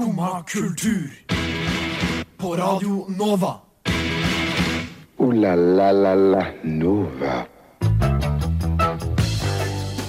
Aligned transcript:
Skumma 0.00 0.44
kultur. 0.46 1.10
På 2.36 2.56
Radio 2.56 3.06
Nova. 3.08 3.54
O-la-la-la-la-Nova. 5.16 7.44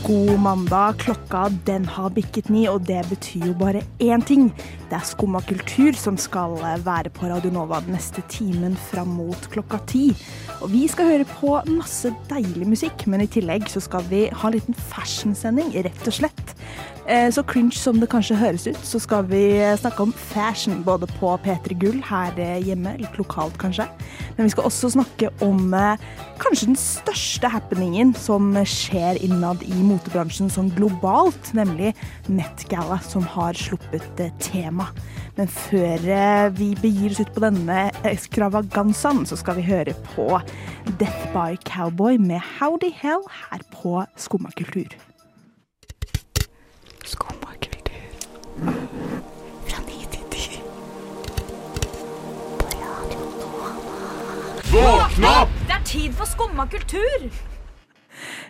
God 0.08 0.40
mandag. 0.40 0.94
Klokka 0.98 1.50
den 1.66 1.86
har 1.86 2.10
bikket 2.10 2.50
ni, 2.50 2.70
og 2.70 2.82
det 2.88 3.06
betyr 3.10 3.46
jo 3.50 3.54
bare 3.60 3.82
én 4.00 4.24
ting. 4.24 4.54
Det 4.90 4.96
er 4.96 5.04
Skumma 5.04 5.42
kultur 5.42 5.92
som 6.00 6.18
skal 6.18 6.56
være 6.86 7.10
på 7.12 7.28
Radio 7.28 7.52
Nova 7.52 7.82
den 7.84 7.94
neste 7.98 8.22
timen 8.32 8.76
fram 8.76 9.08
mot 9.20 9.50
klokka 9.52 9.78
ti. 9.92 10.16
Og 10.62 10.72
vi 10.72 10.88
skal 10.88 11.06
høre 11.12 11.26
på 11.36 11.62
masse 11.68 12.14
deilig 12.32 12.68
musikk, 12.68 13.08
men 13.08 13.22
i 13.22 13.28
tillegg 13.28 13.68
så 13.68 13.80
skal 13.84 14.04
vi 14.08 14.30
ha 14.32 14.48
en 14.48 14.54
liten 14.56 14.76
fashion-sending, 14.96 15.84
rett 15.84 16.08
og 16.08 16.14
slett. 16.22 16.56
Eh, 17.12 17.28
Så 17.32 17.44
cringe 17.44 17.76
som 17.76 18.00
det 18.00 18.08
kanskje 18.08 18.38
høres 18.40 18.64
ut, 18.70 18.78
så 18.88 19.00
skal 19.04 19.26
vi 19.28 19.60
snakke 19.76 20.06
om 20.06 20.14
fashion 20.32 20.80
både 20.86 21.10
på 21.20 21.34
P3 21.44 21.76
Gull 21.76 21.98
her 22.08 22.38
hjemme, 22.64 22.94
litt 23.02 23.18
lokalt 23.20 23.58
kanskje. 23.60 23.84
Men 24.38 24.48
vi 24.48 24.54
skal 24.54 24.70
også 24.70 24.94
snakke 24.94 25.28
om 25.44 25.74
eh, 25.76 26.00
kanskje 26.40 26.70
den 26.70 26.80
største 26.80 27.52
happeningen 27.52 28.16
som 28.16 28.56
skjer 28.64 29.20
innad 29.28 29.66
i 29.68 29.84
motebransjen 29.84 30.48
sånn 30.54 30.72
globalt, 30.78 31.52
nemlig 31.58 31.92
Met-galla 32.32 33.02
som 33.04 33.28
har 33.36 33.60
sluppet 33.60 34.24
eh, 34.24 34.32
tema. 34.40 34.88
Men 35.36 35.52
før 35.52 36.52
vi 36.56 36.72
begir 36.80 37.12
oss 37.12 37.22
ut 37.24 37.36
på 37.36 37.44
denne 37.44 37.90
ekstravaganzaen, 38.08 39.26
så 39.28 39.40
skal 39.40 39.60
vi 39.60 39.68
høre 39.68 39.96
på 40.14 40.32
Death 41.00 41.32
by 41.36 41.60
Cowboy 41.68 42.20
med 42.24 42.40
Howdy 42.60 42.96
Hell 43.04 43.28
her 43.52 43.64
på 43.76 44.00
Skumma 44.16 44.56
kultur. 44.56 45.11
Det 55.12 55.74
er 55.76 55.82
tid 55.84 56.14
for 56.16 56.30
skumma 56.30 56.64
kultur! 56.72 57.26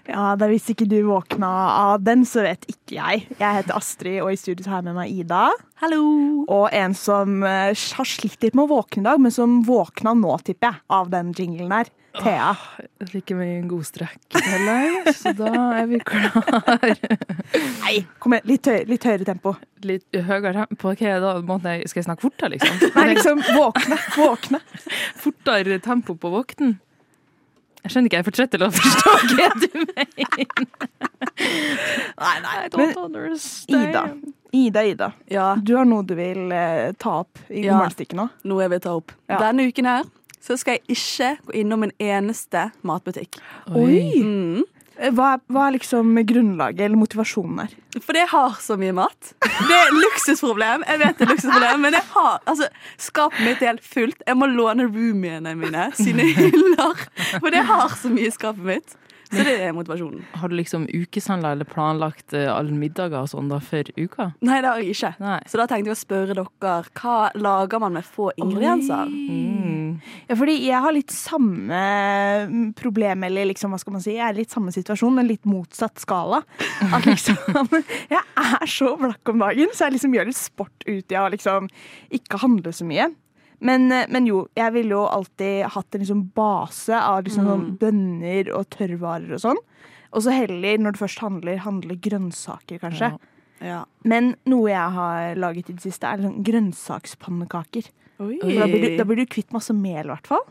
Ja, 0.06 0.36
da 0.38 0.48
Hvis 0.52 0.70
ikke 0.70 0.86
du 0.86 1.00
våkna 1.08 1.50
av 1.90 2.04
den, 2.06 2.22
så 2.28 2.44
vet 2.46 2.68
ikke 2.92 3.00
jeg. 3.00 3.38
Jeg 3.40 3.58
heter 3.60 3.78
Astrid, 3.78 4.20
og 4.22 4.34
i 4.34 4.40
studio 4.40 4.68
har 4.68 4.82
jeg 4.82 4.90
med 4.90 4.98
meg 5.00 5.16
Ida. 5.16 5.48
Hallo! 5.82 6.04
Og 6.52 6.68
en 6.76 6.94
som 6.98 7.42
eh, 7.48 7.72
har 7.72 8.08
slitt 8.08 8.44
litt 8.44 8.58
med 8.58 8.68
å 8.68 8.76
våkne 8.76 9.04
i 9.04 9.08
dag, 9.08 9.22
men 9.22 9.34
som 9.34 9.62
våkna 9.66 10.14
nå, 10.18 10.36
tipper 10.46 10.72
jeg, 10.72 10.84
av 10.92 11.12
den 11.14 11.32
jinglen 11.38 11.72
der. 11.72 11.92
Thea. 12.12 12.50
Jeg 13.00 13.08
fikk 13.08 13.32
meg 13.40 13.54
en 13.56 13.70
god 13.72 13.88
strekk 13.88 14.36
heller, 14.44 15.14
så 15.16 15.32
da 15.32 15.52
er 15.80 15.86
vi 15.88 16.02
klar. 16.04 17.00
Nei, 17.86 18.02
kom 18.20 18.36
igjen. 18.36 18.50
Litt, 18.52 18.68
høy, 18.68 18.82
litt 18.90 19.08
høyere 19.08 19.28
tempo. 19.30 19.56
Litt 19.88 20.20
høyere 20.20 20.52
tempo. 20.58 20.92
Ok, 20.92 21.06
da 21.24 21.38
måtte 21.40 21.78
jeg, 21.78 21.88
skal 21.88 22.02
jeg 22.02 22.10
snakke 22.10 22.28
fortere, 22.28 22.58
liksom? 22.58 22.84
Nei, 22.98 23.08
liksom 23.14 23.44
våkne. 23.56 24.02
Våkne. 24.20 24.60
Fortere 25.24 25.80
tempo 25.88 26.20
på 26.20 26.34
vokten? 26.36 26.76
Jeg 27.82 27.92
skjønner 27.94 28.10
ikke, 28.12 28.20
jeg 28.22 28.26
får 28.28 28.36
trøtt 28.38 28.52
til 28.54 28.64
å 28.66 28.70
forstå 28.78 29.14
hva 29.36 29.48
du 29.58 29.68
mener. 29.82 30.26
Nei, 32.22 32.36
nei. 32.44 32.56
Men. 32.78 33.36
Ida. 33.72 34.04
Ida, 34.54 34.84
Ida. 34.86 35.12
Ja, 35.32 35.56
Du 35.56 35.76
har 35.78 35.86
noe 35.88 36.04
du 36.06 36.14
vil 36.18 36.52
eh, 36.52 36.92
ta 37.00 37.20
opp 37.24 37.40
i 37.50 37.64
Ja. 37.66 37.80
nå? 38.18 38.28
noe 38.44 38.62
jeg 38.66 38.70
vil 38.76 38.80
ta 38.84 38.96
opp. 39.00 39.12
Ja. 39.30 39.40
Denne 39.40 39.66
uken 39.70 39.86
her 39.90 40.04
så 40.42 40.58
skal 40.60 40.78
jeg 40.80 40.98
ikke 40.98 41.32
gå 41.48 41.56
innom 41.62 41.84
en 41.88 41.92
eneste 42.02 42.72
matbutikk. 42.84 43.38
Oi! 43.74 44.22
Mm. 44.22 44.64
Hva, 45.02 45.32
hva 45.50 45.68
er 45.68 45.76
liksom 45.80 46.14
grunnlaget 46.30 46.86
eller 46.86 47.00
motivasjonen 47.00 47.64
her? 47.64 47.76
For 48.06 48.18
jeg 48.18 48.30
har 48.32 48.58
så 48.62 48.78
mye 48.80 48.94
mat. 48.96 49.34
Det 49.42 49.78
er 49.78 49.94
luksusproblem. 49.98 50.86
Jeg 50.88 51.02
vet 51.02 51.18
det 51.18 51.26
er 51.26 51.32
luksusproblem, 51.34 51.86
men 51.88 51.98
jeg 51.98 52.08
har, 52.14 52.40
altså, 52.46 52.70
skapet 53.02 53.42
mitt 53.48 53.64
er 53.64 53.74
helt 53.74 53.86
fullt. 53.86 54.22
Jeg 54.28 54.38
må 54.38 54.50
låne 54.52 54.86
roomiene 54.90 55.56
mine 55.58 55.90
sine 55.98 56.28
hyller. 56.38 57.06
For 57.40 57.50
jeg 57.50 57.66
har 57.72 57.96
så 57.98 58.14
mye 58.14 58.30
i 58.30 58.36
skapet 58.36 58.68
mitt. 58.74 58.98
Så 59.32 59.46
det 59.48 59.54
er 59.64 59.72
motivasjonen. 59.72 60.26
Har 60.36 60.52
du 60.52 60.58
liksom 60.58 60.86
ukeshandla 60.92 61.54
eller 61.56 61.68
planlagt 61.68 62.34
eh, 62.36 62.50
alle 62.52 62.76
middager 62.76 63.24
og 63.24 63.30
sånn 63.32 63.48
da 63.52 63.62
før 63.64 63.88
uka? 63.96 64.32
Nei, 64.44 64.58
det 64.60 64.68
har 64.68 64.82
jeg 64.84 64.98
ikke. 64.98 65.14
Nei. 65.24 65.38
Så 65.48 65.62
da 65.62 65.68
tenkte 65.72 65.94
jeg 65.94 65.96
å 65.96 66.02
spørre 66.02 66.36
dere 66.36 66.76
hva 67.00 67.16
lager 67.40 67.80
man 67.84 67.96
med 67.96 68.08
få 68.08 68.34
ingredienser? 68.36 69.08
Mm. 69.08 69.81
Ja, 70.30 70.36
fordi 70.40 70.56
jeg 70.64 70.84
har 70.84 70.96
litt 70.96 71.14
samme 71.14 71.80
mm, 72.50 72.68
problem, 72.80 73.26
eller 73.28 73.50
liksom, 73.50 73.74
hva 73.74 73.80
skal 73.82 73.96
man 73.96 74.04
si, 74.04 74.16
jeg 74.18 74.26
er 74.28 74.38
litt 74.38 74.54
samme 74.54 74.74
situasjon, 74.76 75.16
men 75.18 75.30
litt 75.30 75.48
motsatt 75.50 76.02
skala. 76.02 76.42
At 76.92 77.08
liksom, 77.10 77.40
jeg 78.16 78.22
er 78.22 78.70
så 78.70 78.94
blakk 79.00 79.34
om 79.34 79.44
dagen, 79.44 79.74
så 79.74 79.88
jeg 79.88 79.98
liksom 79.98 80.16
gjør 80.18 80.30
litt 80.32 80.40
sport 80.40 80.88
ut 80.88 81.16
i 81.16 81.20
å 81.20 81.28
liksom 81.34 81.72
ikke 82.20 82.42
handle 82.44 82.76
så 82.76 82.88
mye. 82.88 83.10
Men, 83.62 83.92
eh, 83.94 84.08
men 84.10 84.30
jo, 84.30 84.46
jeg 84.58 84.74
ville 84.74 84.96
jo 84.96 85.04
alltid 85.06 85.68
hatt 85.76 85.96
en 85.96 86.02
liksom 86.06 86.24
base 86.36 86.98
av 86.98 87.26
liksom 87.28 87.50
mm. 87.50 87.68
bønner 87.82 88.54
og 88.58 88.70
tørrvarer 88.74 89.36
og 89.38 89.44
sånn. 89.44 89.60
Og 90.12 90.26
så 90.26 90.34
heller, 90.36 90.82
når 90.82 90.96
du 90.96 91.04
først 91.06 91.22
handler, 91.24 91.62
handle 91.64 91.96
grønnsaker, 92.04 92.82
kanskje. 92.82 93.14
Ja. 93.14 93.28
Ja. 93.62 93.84
Men 94.08 94.34
noe 94.50 94.72
jeg 94.72 94.94
har 94.96 95.38
laget 95.40 95.70
i 95.70 95.76
det 95.78 95.86
siste, 95.86 96.10
er 96.10 96.22
liksom 96.22 96.42
grønnsakspannekaker. 96.48 97.90
Da 98.22 98.68
blir, 98.70 98.82
du, 98.82 98.98
da 99.00 99.06
blir 99.10 99.22
du 99.24 99.30
kvitt 99.30 99.54
masse 99.56 99.74
mel, 99.76 100.06
i 100.06 100.12
hvert 100.14 100.28
fall. 100.30 100.44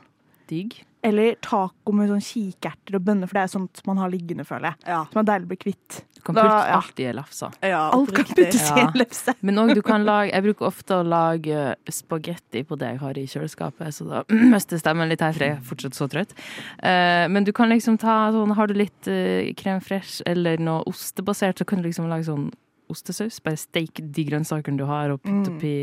Digg. 0.50 0.80
Eller 1.06 1.36
taco 1.40 1.94
med 1.96 2.10
sånn 2.10 2.20
kikerter 2.20 2.98
og 2.98 3.04
bønner, 3.06 3.28
for 3.30 3.38
det 3.38 3.42
er 3.46 3.52
sånt 3.54 3.80
man 3.88 4.00
har 4.02 4.10
liggende, 4.12 4.44
føler 4.44 4.72
jeg. 4.74 4.90
Ja. 4.90 4.98
Som 5.08 5.22
er 5.22 5.28
deilig 5.30 5.46
å 5.46 5.50
bli 5.52 5.58
kvitt. 5.62 6.00
Du 6.18 6.20
kan 6.26 6.36
putte 6.36 6.56
ja. 6.58 6.74
alt 6.76 7.00
i 7.00 7.06
en 7.08 7.16
lefse. 7.16 7.48
ja, 7.64 7.78
Alt 7.96 8.12
kan 8.18 8.26
puttes 8.28 8.66
i 8.74 8.82
en 8.82 8.98
lefse. 9.00 9.34
Men 9.40 9.62
òg 9.62 9.72
du 9.78 9.80
kan 9.86 10.04
lage 10.04 10.34
Jeg 10.34 10.44
bruker 10.44 10.68
ofte 10.68 10.98
å 10.98 11.06
lage 11.06 11.62
spagetti 11.88 12.64
på 12.68 12.76
det 12.82 12.90
jeg 12.92 13.00
har 13.00 13.20
i 13.22 13.24
kjøleskapet, 13.32 13.96
så 13.96 14.08
da 14.10 14.22
mister 14.52 14.82
stemmen 14.82 15.08
litt 15.08 15.24
her, 15.24 15.32
for 15.32 15.46
jeg 15.46 15.56
er 15.56 15.64
fortsatt 15.70 15.96
så 15.96 16.10
trøtt. 16.12 16.36
Eh, 16.84 17.24
men 17.32 17.48
du 17.48 17.54
kan 17.56 17.72
liksom 17.72 17.96
ta 18.02 18.18
sånn 18.34 18.52
Har 18.58 18.68
du 18.68 18.76
litt 18.76 19.00
krem 19.06 19.56
crème 19.60 19.84
fresh 19.84 20.20
eller 20.28 20.60
noe 20.60 20.84
ostebasert, 20.90 21.62
så 21.62 21.64
kan 21.64 21.80
du 21.80 21.88
liksom 21.88 22.10
lage 22.12 22.28
sånn 22.28 22.50
ostesaus. 22.92 23.40
Bare 23.44 23.56
steik 23.60 24.02
de 24.02 24.24
grønnsakene 24.28 24.76
du 24.80 24.84
har, 24.88 25.14
og 25.14 25.22
putte 25.22 25.48
Mm. 25.48 25.56
oppi 25.56 25.74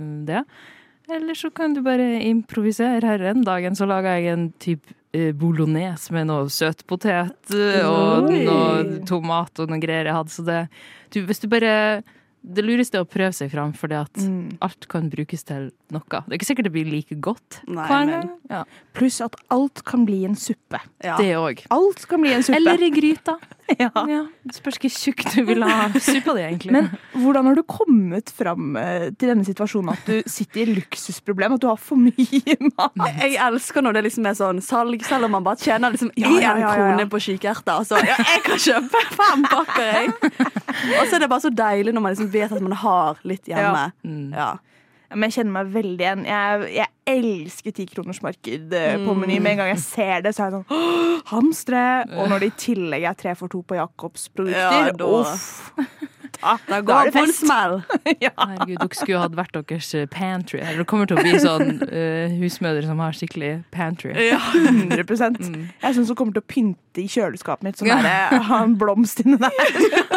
mm. 0.00 0.24
det. 0.26 0.42
Eller 1.12 1.34
så 1.38 1.50
kan 1.54 1.74
du 1.76 1.82
bare 1.84 2.22
improvisere. 2.24 3.02
Her 3.04 3.22
en 3.32 3.44
dagen 3.46 3.76
så 3.78 3.86
laga 3.88 4.16
jeg 4.18 4.32
en 4.32 4.48
type 4.62 4.94
eh, 5.12 5.32
bolognese 5.36 6.12
med 6.14 6.26
noe 6.30 6.48
søtpotet 6.52 7.52
eh, 7.52 7.84
og 7.84 8.30
Oi. 8.30 8.42
noe 8.48 9.04
tomat 9.08 9.60
og 9.64 9.68
noe 9.72 9.82
greier 9.82 10.08
jeg 10.08 10.16
hadde. 10.16 10.32
Så 10.32 10.44
det 10.46 10.62
du, 11.12 11.20
Hvis 11.28 11.42
du 11.44 11.48
bare 11.52 12.02
Det 12.42 12.64
lureste 12.64 12.96
er 12.98 13.04
å 13.04 13.06
prøve 13.06 13.30
seg 13.36 13.52
fram, 13.52 13.70
for 13.72 13.86
Mm. 13.86 14.56
alt 14.60 14.88
kan 14.88 15.08
brukes 15.08 15.44
til 15.46 15.70
noe. 15.92 16.02
Det 16.10 16.32
er 16.32 16.38
ikke 16.40 16.48
sikkert 16.48 16.64
det 16.66 16.72
blir 16.74 16.90
like 16.90 17.14
godt. 17.22 17.60
Nei, 17.68 17.86
men- 18.04 18.30
Ja. 18.50 18.64
Pluss 18.94 19.20
at 19.20 19.36
alt 19.48 19.84
kan 19.84 20.04
bli 20.04 20.24
en 20.24 20.34
suppe. 20.34 20.80
Ja. 21.04 21.16
Det 21.18 21.36
òg. 21.38 21.62
Alt 21.70 22.08
kan 22.08 22.20
bli 22.20 22.32
en 22.32 22.42
suppe. 22.42 22.56
Eller 22.56 22.82
i 22.82 22.90
gryta. 22.90 23.38
ja. 23.82 23.90
Ja. 24.08 24.22
Det 24.44 24.56
spørs 24.56 24.78
hvor 24.82 24.92
tjukk 24.92 25.22
du 25.32 25.42
vil 25.46 25.64
ha 25.66 25.88
suppa 26.02 26.34
det, 26.36 26.46
egentlig. 26.48 26.72
Men 26.74 26.88
hvordan 27.22 27.48
har 27.50 27.58
du 27.58 27.62
kommet 27.68 28.32
fram 28.34 28.76
eh, 28.80 29.08
til 29.14 29.32
denne 29.32 29.46
situasjonen 29.46 29.92
at 29.94 30.08
du 30.08 30.30
sitter 30.30 30.64
i 30.64 30.76
luksusproblem, 30.78 31.56
at 31.56 31.64
du 31.64 31.68
har 31.70 31.80
for 31.80 32.00
mye 32.00 32.56
mat? 32.74 33.04
Jeg 33.22 33.38
elsker 33.46 33.84
når 33.84 33.98
det 33.98 34.04
liksom 34.08 34.28
er 34.30 34.38
sånn 34.38 34.62
salg, 34.64 35.06
selv 35.06 35.28
om 35.28 35.36
man 35.36 35.46
bare 35.46 35.60
tjener 35.62 35.94
liksom 35.94 36.12
én 36.16 36.40
ja, 36.42 36.56
ja, 36.60 36.74
krone 36.74 37.06
på 37.12 37.22
kikerter. 37.28 37.78
Og 37.78 37.88
så 37.88 38.02
ja, 38.02 38.18
jeg 38.18 38.44
kan 38.48 38.60
kjøpe 38.66 39.06
fem 39.14 39.46
pakker, 39.48 39.88
jeg. 39.92 40.12
Og 40.98 41.06
så 41.06 41.16
er 41.16 41.24
det 41.24 41.30
bare 41.32 41.44
så 41.46 41.52
deilig 41.62 41.94
når 41.94 42.04
man 42.04 42.14
liksom 42.16 42.30
vet 42.32 42.52
at 42.52 42.64
man 42.64 42.76
har 42.82 43.22
litt 43.28 43.48
hjemme. 43.50 43.88
Mm. 44.06 44.28
Ja. 44.36 44.52
Men 45.14 45.28
jeg 45.28 45.36
kjenner 45.38 45.54
meg 45.58 45.72
veldig 45.74 46.04
igjen. 46.06 46.24
Jeg, 46.28 46.68
jeg 46.76 47.16
elsker 47.16 47.74
tikronersmarked 47.76 48.76
eh, 48.78 48.94
på 49.04 49.14
Meny. 49.18 49.38
Med 49.42 49.54
en 49.56 49.62
gang 49.62 49.72
jeg 49.74 49.82
ser 49.84 50.24
det, 50.24 50.34
så 50.36 50.46
er 50.46 50.50
jeg 50.50 50.56
sånn 50.58 50.76
«Åh, 50.76 51.22
Hamstre! 51.32 51.84
Og 52.16 52.30
når 52.32 52.44
det 52.44 52.50
i 52.52 52.56
tillegg 52.66 53.06
er 53.10 53.18
tre 53.18 53.34
for 53.38 53.52
to 53.52 53.62
på 53.66 53.78
Jacobs 53.78 54.28
produkter, 54.32 54.92
Ja, 54.92 55.08
uff. 55.08 55.72
Da, 56.40 56.56
Da 56.66 56.78
da 56.78 56.80
går 56.80 56.94
er 56.94 57.10
det 57.10 57.12
på 57.14 57.24
en 57.26 57.32
smell. 57.34 57.74
ja. 58.24 58.32
Herregud, 58.36 58.78
dere 58.80 58.98
skulle 58.98 59.22
hatt 59.22 59.36
hvert 59.36 59.56
deres 59.58 59.90
eh, 59.98 60.06
pantry. 60.10 60.60
Eller 60.62 60.82
det 60.82 60.86
kommer 60.90 61.10
til 61.10 61.20
å 61.20 61.24
bli 61.24 61.34
sånn 61.42 61.82
uh, 61.84 62.34
husmødre 62.42 62.86
som 62.88 63.02
har 63.04 63.16
skikkelig 63.16 63.52
pantry. 63.74 64.14
Ja. 64.26 64.40
100% 64.52 65.42
Jeg 65.42 65.88
er 65.90 65.96
sånn 65.98 66.08
som 66.08 66.18
kommer 66.18 66.36
til 66.36 66.44
å 66.44 66.48
pynte 66.48 67.02
i 67.02 67.06
kjøleskapet 67.10 67.66
mitt. 67.66 67.80
Sånn 67.80 67.92
der, 67.92 68.38
ha 68.48 68.62
en 68.64 68.76
blomst 68.80 69.22
inni 69.24 69.38
der. 69.40 69.54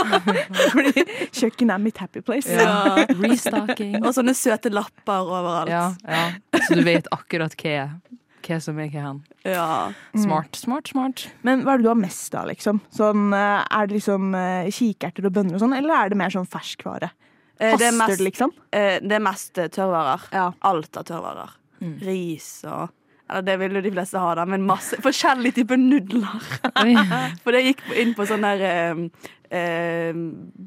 Fordi 0.74 1.06
kjøkkenet 1.30 1.76
er 1.78 1.84
mitt 1.84 2.02
happy 2.02 2.24
place. 2.26 2.52
Ja. 2.52 3.06
Restocking. 3.22 4.00
Og 4.02 4.12
sånne 4.18 4.36
søte 4.38 4.72
lapper 4.74 5.30
overalt. 5.30 5.72
Ja, 5.72 5.90
ja. 6.08 6.26
Så 6.66 6.80
du 6.80 6.84
vet 6.88 7.08
akkurat 7.14 7.54
hva, 7.60 7.90
hva 8.46 8.60
som 8.62 8.80
er 8.80 8.90
hva 8.94 9.04
hen. 9.08 9.20
Ja. 9.48 9.68
Smart, 10.22 10.56
smart, 10.60 10.90
smart. 10.94 11.26
Men 11.48 11.64
hva 11.66 11.74
er 11.76 11.82
det 11.82 11.88
du 11.88 11.92
har 11.92 12.00
mest 12.00 12.36
av, 12.38 12.48
liksom? 12.52 12.82
Sånn, 12.96 13.28
eh, 13.34 13.62
er 13.66 13.88
det 13.90 13.98
liksom 14.00 14.34
eh, 14.40 14.70
kikerter 14.74 15.28
og 15.30 15.36
bønner 15.40 15.58
og 15.58 15.64
sånn, 15.66 15.76
eller 15.78 15.96
er 15.98 16.14
det 16.14 16.20
mer 16.22 16.34
sånn 16.34 16.50
ferskvare? 16.50 17.12
Eh, 17.60 17.72
Haster 17.72 17.78
Det 17.78 17.88
er 17.88 17.92
det, 17.92 17.98
mest, 18.02 18.22
liksom? 18.26 18.52
eh, 18.76 18.98
det 19.02 19.16
er 19.16 19.24
mest 19.24 19.58
eh, 19.64 19.70
tørrvarer. 19.72 20.28
Ja. 20.36 20.50
Alt 20.68 20.98
av 21.00 21.08
tørrvarer. 21.08 21.58
Ris 22.02 22.64
og 22.66 22.90
Eller 23.30 23.42
det 23.42 23.56
vil 23.60 23.74
jo 23.78 23.82
de 23.82 23.92
fleste 23.92 24.20
ha, 24.22 24.36
da, 24.38 24.44
men 24.46 24.62
masse 24.66 24.98
forskjellige 25.02 25.56
typer 25.64 25.80
nudler. 25.82 26.44
For 27.44 27.56
det 27.56 27.62
gikk 27.66 27.82
inn 27.98 28.12
på 28.14 28.28
sånn 28.30 28.46
der 28.46 28.62
eh, 28.62 29.02
eh, 29.54 30.16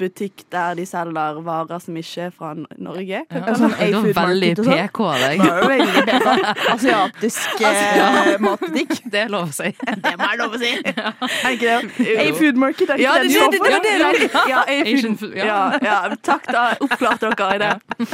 butikk 0.00 0.44
der 0.52 0.76
de 0.78 0.84
selger 0.88 1.40
varer 1.46 1.80
som 1.82 1.96
ikke 1.98 2.28
er 2.28 2.34
fra 2.34 2.52
Norge. 2.56 3.22
Ja. 3.24 3.54
Sånn 3.58 3.74
Det 3.78 4.14
var 4.16 4.30
veldig. 4.30 4.50
PK 4.62 5.00
av 5.08 5.24
deg. 5.24 5.42
Veldig. 5.72 6.18
Asiatisk 6.74 7.64
eh, 7.66 8.36
matbutikk. 8.44 8.94
Det 9.12 9.22
er 9.24 9.32
lov 9.32 9.48
å 9.48 9.56
si. 9.56 9.72
Det 9.72 10.14
må 10.14 10.22
være 10.24 10.38
lov 10.42 10.56
å 10.58 10.62
si. 10.62 10.72
Er 11.48 11.56
ikke 11.56 11.74
det? 11.98 12.14
A-food 12.24 12.60
market, 12.60 12.90
er 12.92 13.00
ikke 13.00 13.04
ja, 13.04 13.16
det 13.16 13.22
det, 13.22 13.28
de 13.28 13.38
står 13.38 13.52
det, 13.52 13.58
for? 13.58 13.68
det, 13.68 13.80
det, 13.82 14.12
det, 14.20 14.44
ja, 14.52 14.62
A-food. 14.62 15.36
ja. 15.38 15.48
Ja, 15.48 15.60
ja, 15.82 15.98
takk, 16.22 16.48
da 16.52 16.64
oppklarte 16.84 17.32
dere 17.38 17.58
det. 17.62 18.08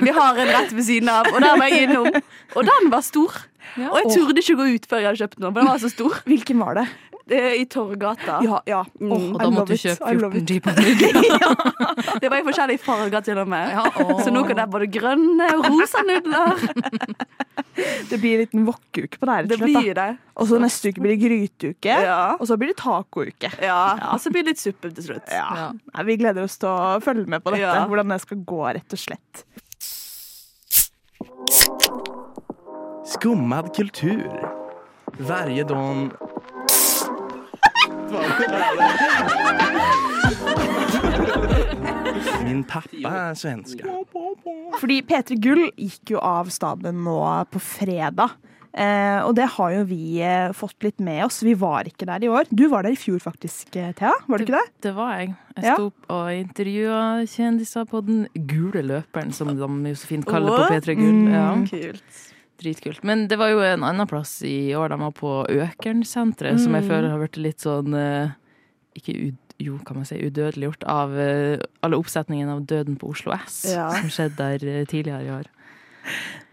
Vi 0.00 0.14
har 0.16 0.38
en 0.40 0.52
rett 0.56 0.72
ved 0.74 0.86
siden 0.86 1.10
av, 1.12 1.28
og 1.32 1.42
der 1.44 1.58
var 1.60 1.72
jeg 1.72 1.88
innom. 1.88 2.08
Og 2.54 2.66
den 2.66 2.90
var 2.92 3.04
stor. 3.06 3.42
Og 3.74 3.96
jeg 3.98 4.12
turde 4.14 4.42
ikke 4.42 4.56
gå 4.60 4.68
ut 4.76 4.86
før 4.90 5.02
jeg 5.02 5.08
hadde 5.10 5.22
kjøpt 5.24 5.38
den, 5.40 5.48
for 5.50 5.60
den 5.60 5.70
var 5.72 5.82
så 5.82 5.90
stor. 5.92 6.20
Hvilken 6.28 6.60
var 6.62 6.78
det? 6.78 6.86
I 7.32 7.64
Torgata. 7.72 8.40
Ja, 8.44 8.58
ja. 8.68 8.82
Mm. 9.00 9.12
Og 9.32 9.38
da 9.40 9.46
måtte 9.50 9.72
du 9.72 9.80
kjøpe 9.80 10.10
I 10.10 10.16
love 10.18 10.36
14 10.36 10.42
it. 10.42 10.48
typer 10.50 10.72
nudler. 10.76 12.18
Det 12.20 12.28
var 12.30 12.36
i 12.36 12.44
forskjellige 12.44 12.82
farger 12.84 13.20
til 13.24 13.38
og 13.40 13.48
med. 13.48 13.70
Ja. 13.72 13.84
Så 14.20 14.28
nå 14.34 14.42
kan 14.44 14.52
det 14.52 14.60
være 14.60 14.72
både 14.74 14.88
grønne 14.92 15.46
og 15.56 15.64
rosa 15.72 16.02
nudler. 16.04 16.60
Det 18.10 18.18
blir 18.20 18.34
en 18.36 18.42
liten 18.44 18.66
wokkeuke 18.68 19.18
på 19.18 19.26
det 19.26 19.34
her, 19.38 19.48
Det 19.50 19.56
og 19.56 19.64
blir 19.64 19.94
det. 19.96 20.08
Og 20.38 20.46
så 20.50 20.58
neste 20.62 20.92
uke 20.92 21.00
blir 21.02 21.14
det 21.16 21.22
gryteuke. 21.24 21.96
Ja. 22.04 22.18
Og 22.38 22.46
så 22.50 22.58
blir 22.60 22.70
det 22.74 22.76
tacouke. 22.82 23.50
Ja, 23.62 23.80
Og 24.12 24.20
så 24.22 24.30
blir 24.34 24.44
det 24.44 24.52
litt 24.54 24.62
suppe 24.62 24.92
til 24.94 25.08
slutt. 25.08 25.32
Ja. 25.32 25.48
Ja. 25.58 25.66
Nei, 25.94 26.04
vi 26.10 26.18
gleder 26.20 26.44
oss 26.46 26.58
til 26.60 26.68
å 26.70 27.00
følge 27.02 27.24
med 27.26 27.42
på 27.42 27.54
dette, 27.56 27.64
Ja. 27.66 27.86
hvordan 27.88 28.12
det 28.14 28.20
skal 28.22 28.44
gå, 28.46 28.60
rett 28.76 28.94
og 28.94 29.00
slett. 29.00 29.44
Skummad 33.16 33.72
kultur. 33.74 34.28
Varje 35.18 35.64
dag... 35.64 36.33
Min 42.44 42.64
pappa 42.68 43.12
er 43.30 43.36
svenske. 43.38 43.84
Fordi 44.80 45.00
P3 45.06 45.38
Gull 45.42 45.68
gikk 45.80 46.14
jo 46.16 46.20
av 46.24 46.50
staben 46.52 47.02
nå 47.06 47.18
på 47.52 47.60
fredag. 47.62 48.34
Eh, 48.74 49.20
og 49.22 49.36
det 49.38 49.44
har 49.54 49.70
jo 49.70 49.84
vi 49.86 50.18
eh, 50.26 50.50
fått 50.56 50.82
litt 50.82 50.98
med 50.98 51.20
oss. 51.28 51.36
Vi 51.46 51.52
var 51.54 51.86
ikke 51.86 52.08
der 52.10 52.24
i 52.26 52.30
år. 52.30 52.48
Du 52.50 52.64
var 52.72 52.82
der 52.82 52.96
i 52.96 52.98
fjor 52.98 53.20
faktisk, 53.22 53.68
eh, 53.78 53.92
Thea. 53.94 54.10
Var 54.26 54.40
du 54.42 54.44
ikke 54.48 54.56
det? 54.56 54.64
Det 54.88 54.92
var 54.96 55.12
jeg. 55.20 55.28
Jeg 55.54 55.64
Ja. 55.68 55.74
sto 55.78 55.86
opp 55.92 56.10
og 56.10 56.32
intervjua 56.34 57.22
kjendiser 57.30 57.86
på 57.86 58.00
den 58.04 58.24
gule 58.50 58.82
løperen, 58.82 59.30
som 59.32 59.46
de 59.54 59.94
så 59.94 60.06
fint 60.10 60.26
kaller 60.26 60.58
på 60.58 60.74
P3 60.74 60.96
Gull. 60.98 61.30
Ja, 61.30 61.54
Kult. 61.70 62.33
Dritkult. 62.62 63.02
Men 63.04 63.26
det 63.28 63.36
var 63.40 63.48
jo 63.52 63.60
en 63.66 63.82
annen 63.84 64.06
plass 64.06 64.42
i 64.46 64.72
år. 64.76 64.88
De 64.94 64.98
var 65.00 65.10
på 65.12 65.32
Økernsenteret, 65.50 66.60
som 66.60 66.74
jeg 66.74 66.84
Mm. 66.84 66.88
føler 66.90 67.10
har 67.10 67.18
blitt 67.18 67.36
litt 67.42 67.58
sånn 67.60 67.94
eh, 67.94 68.30
Ikke 68.96 69.14
ut, 69.28 69.34
jo, 69.58 69.78
kan 69.84 69.96
man 69.96 70.04
si 70.06 70.14
udødeliggjort 70.22 70.84
av 70.86 71.16
eh, 71.18 71.58
alle 71.82 71.96
oppsetningene 71.98 72.52
av 72.54 72.60
Døden 72.66 72.96
på 72.96 73.08
Oslo 73.10 73.32
S, 73.32 73.64
Ja. 73.74 73.88
som 73.98 74.08
skjedde 74.08 74.36
der 74.38 74.68
eh, 74.80 74.84
tidligere 74.86 75.24
i 75.26 75.30
år. 75.30 75.44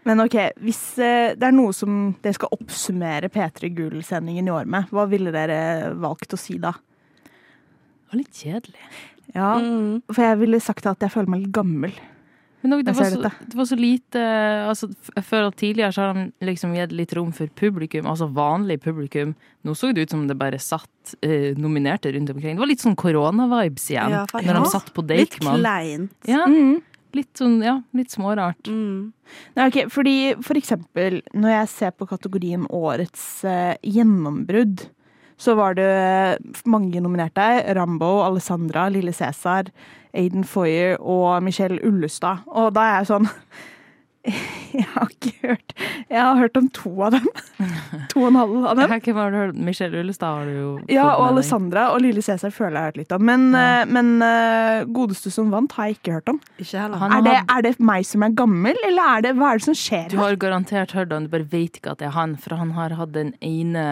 Men 0.04 0.18
ok, 0.24 0.34
hvis 0.58 0.96
det 0.96 1.42
er 1.46 1.52
noe 1.54 1.70
som 1.72 2.16
dere 2.22 2.34
skal 2.34 2.48
oppsummere 2.56 3.28
P3 3.30 3.68
Gull-sendingen 3.76 4.48
i 4.48 4.50
år 4.50 4.66
med, 4.66 4.88
hva 4.90 5.04
ville 5.08 5.30
dere 5.30 5.92
valgt 5.94 6.34
å 6.34 6.38
si 6.40 6.56
da? 6.58 6.72
Det 7.22 8.10
var 8.10 8.18
litt 8.18 8.32
kjedelig. 8.34 8.86
Ja, 9.36 9.52
Mm. 9.60 10.02
For 10.12 10.22
jeg 10.24 10.38
ville 10.40 10.58
sagt 10.60 10.84
at 10.86 10.98
jeg 10.98 11.10
føler 11.14 11.28
meg 11.30 11.42
litt 11.44 11.52
gammel. 11.54 11.92
Men 12.62 12.84
det, 12.84 12.92
var 12.94 13.04
så, 13.10 13.20
det 13.46 13.56
var 13.58 13.66
så 13.66 13.76
lite 13.76 14.20
altså, 14.68 14.88
Før 15.26 15.48
og 15.48 15.56
Tidligere 15.58 15.92
så 15.92 16.04
har 16.06 16.14
de 16.14 16.46
liksom 16.46 16.74
gitt 16.76 16.92
litt 16.94 17.12
rom 17.18 17.32
for 17.34 17.50
publikum, 17.58 18.06
altså 18.06 18.28
vanlig 18.32 18.76
publikum. 18.84 19.34
Nå 19.66 19.74
så 19.74 19.90
det 19.94 20.04
ut 20.06 20.14
som 20.14 20.28
det 20.30 20.36
bare 20.38 20.60
satt 20.62 21.14
eh, 21.26 21.52
nominerte 21.58 22.12
rundt 22.14 22.30
omkring. 22.30 22.54
Det 22.56 22.62
var 22.62 22.70
litt 22.70 22.84
sånn 22.84 22.96
koronavibes 22.98 23.88
igjen, 23.90 24.14
Ja, 24.14 24.24
når 24.32 24.60
de 24.60 24.64
satt 24.70 24.92
på 24.94 25.02
Litt 25.08 25.34
Deichman. 25.36 25.58
kleint. 25.60 26.14
Ja, 26.30 26.46
Mm. 26.46 26.80
litt 27.14 27.34
sånn, 27.36 27.58
ja, 27.62 27.74
litt 27.92 28.10
smårart. 28.14 28.68
Mm. 28.70 29.12
Nei, 29.56 29.66
okay, 29.68 29.84
fordi 29.92 30.14
for 30.42 30.54
eksempel 30.56 31.20
når 31.34 31.50
jeg 31.58 31.68
ser 31.68 31.90
på 31.92 32.06
kategorien 32.08 32.64
Årets 32.70 33.44
eh, 33.44 33.74
gjennombrudd, 33.84 34.86
så 35.42 35.56
var 35.58 35.74
det 35.78 35.88
mange 36.70 37.02
nominerte. 37.02 37.48
Rambo, 37.74 38.12
Alessandra, 38.28 38.86
Lille 38.94 39.10
Cæsar, 39.16 39.72
Aiden 40.14 40.44
Foyer 40.46 40.98
og 41.00 41.42
Michelle 41.42 41.80
Ullestad. 41.88 42.44
Og 42.46 42.70
da 42.76 42.86
er 42.92 42.98
jeg 43.02 43.10
sånn 43.10 43.30
Jeg 44.72 44.84
har 44.94 45.08
ikke 45.10 45.30
hørt 45.42 45.72
Jeg 46.06 46.20
har 46.22 46.36
hørt 46.38 46.56
om 46.60 46.68
to 46.70 46.90
av 47.02 47.16
dem. 47.16 47.24
To 48.12 48.20
og 48.22 48.28
en 48.28 48.36
halv 48.38 48.52
av 48.70 48.76
dem. 48.78 48.92
Hvem 49.02 49.16
har 49.18 49.32
du 49.34 49.38
hørt? 49.40 49.56
Michelle 49.66 49.98
Ullestad 49.98 50.36
har 50.38 50.46
du 50.46 50.52
jo 50.54 50.68
Ja, 50.94 51.08
og. 51.16 51.24
Alessandra 51.32 51.88
og 51.90 52.04
Lille 52.04 52.22
Cæsar 52.22 52.54
føler 52.54 52.76
jeg 52.76 52.84
har 52.84 52.92
hørt 52.92 53.00
litt 53.02 53.16
om. 53.16 53.24
Men, 53.26 53.48
Ja. 53.56 53.64
eh, 53.82 53.90
men 53.90 54.12
eh, 54.22 54.84
godeste 54.94 55.32
som 55.34 55.50
vant, 55.50 55.74
har 55.74 55.90
jeg 55.90 55.98
ikke 55.98 56.14
hørt 56.20 56.30
om. 56.36 56.38
Ikke 56.62 56.78
heller. 56.84 57.02
Han 57.02 57.16
Er 57.18 57.26
det, 57.26 57.34
er 57.56 57.66
det 57.66 57.74
meg 57.82 58.06
som 58.06 58.22
er 58.28 58.38
gammel, 58.38 58.78
eller 58.86 59.10
er 59.16 59.26
det, 59.26 59.34
hva 59.40 59.50
er 59.56 59.58
det 59.58 59.66
som 59.66 59.74
skjer? 59.82 60.06
Du 60.14 60.18
har 60.22 60.38
garantert 60.46 60.94
hørt 60.94 61.12
om, 61.18 61.26
du 61.26 61.34
bare 61.34 61.50
vet 61.50 61.82
ikke 61.82 61.96
at 61.96 61.98
det 62.04 62.12
er 62.12 62.16
han, 62.20 62.36
for 62.38 62.54
han 62.62 62.70
har 62.78 62.94
hatt 63.02 63.12
den 63.18 63.34
ene 63.42 63.88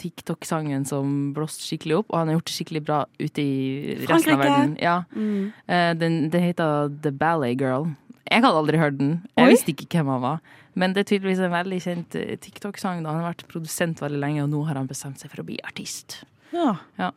TikTok-sangen 0.00 0.86
som 0.88 1.32
blåste 1.36 1.62
skikkelig 1.66 1.98
opp, 2.00 2.08
og 2.12 2.18
han 2.22 2.30
har 2.32 2.38
gjort 2.38 2.48
det 2.50 2.56
skikkelig 2.56 2.82
bra 2.86 3.00
ute 3.20 3.42
i 3.44 3.96
resten 4.08 4.34
av 4.34 4.40
verden. 4.44 4.74
Ja. 4.80 4.96
Mm. 5.14 5.52
Uh, 5.68 5.90
Den, 6.00 6.16
det 6.32 6.40
heter 6.48 6.88
The 7.04 7.12
Ballet 7.12 7.60
Girl. 7.60 7.90
Jeg 8.30 8.44
hadde 8.44 8.58
aldri 8.62 8.78
hørt 8.78 8.98
den. 9.00 9.14
Jeg 9.36 9.46
Oi. 9.48 9.52
visste 9.56 9.72
ikke 9.74 9.88
hvem 9.98 10.10
han 10.14 10.20
var. 10.22 10.40
Men 10.78 10.92
det 10.94 11.02
er 11.02 11.08
tydeligvis 11.10 11.40
en 11.42 11.50
veldig 11.50 11.78
kjent 11.82 12.14
eh, 12.14 12.36
TikTok-sang. 12.38 13.00
Han 13.02 13.16
har 13.18 13.24
vært 13.32 13.42
produsent 13.50 13.98
veldig 14.00 14.20
lenge, 14.22 14.44
og 14.44 14.52
nå 14.52 14.60
har 14.68 14.78
han 14.78 14.86
bestemt 14.86 15.18
seg 15.18 15.32
for 15.32 15.42
å 15.42 15.46
bli 15.48 15.56
artist. 15.66 16.20
Ja. 16.54 16.76
Ja. 17.00 17.08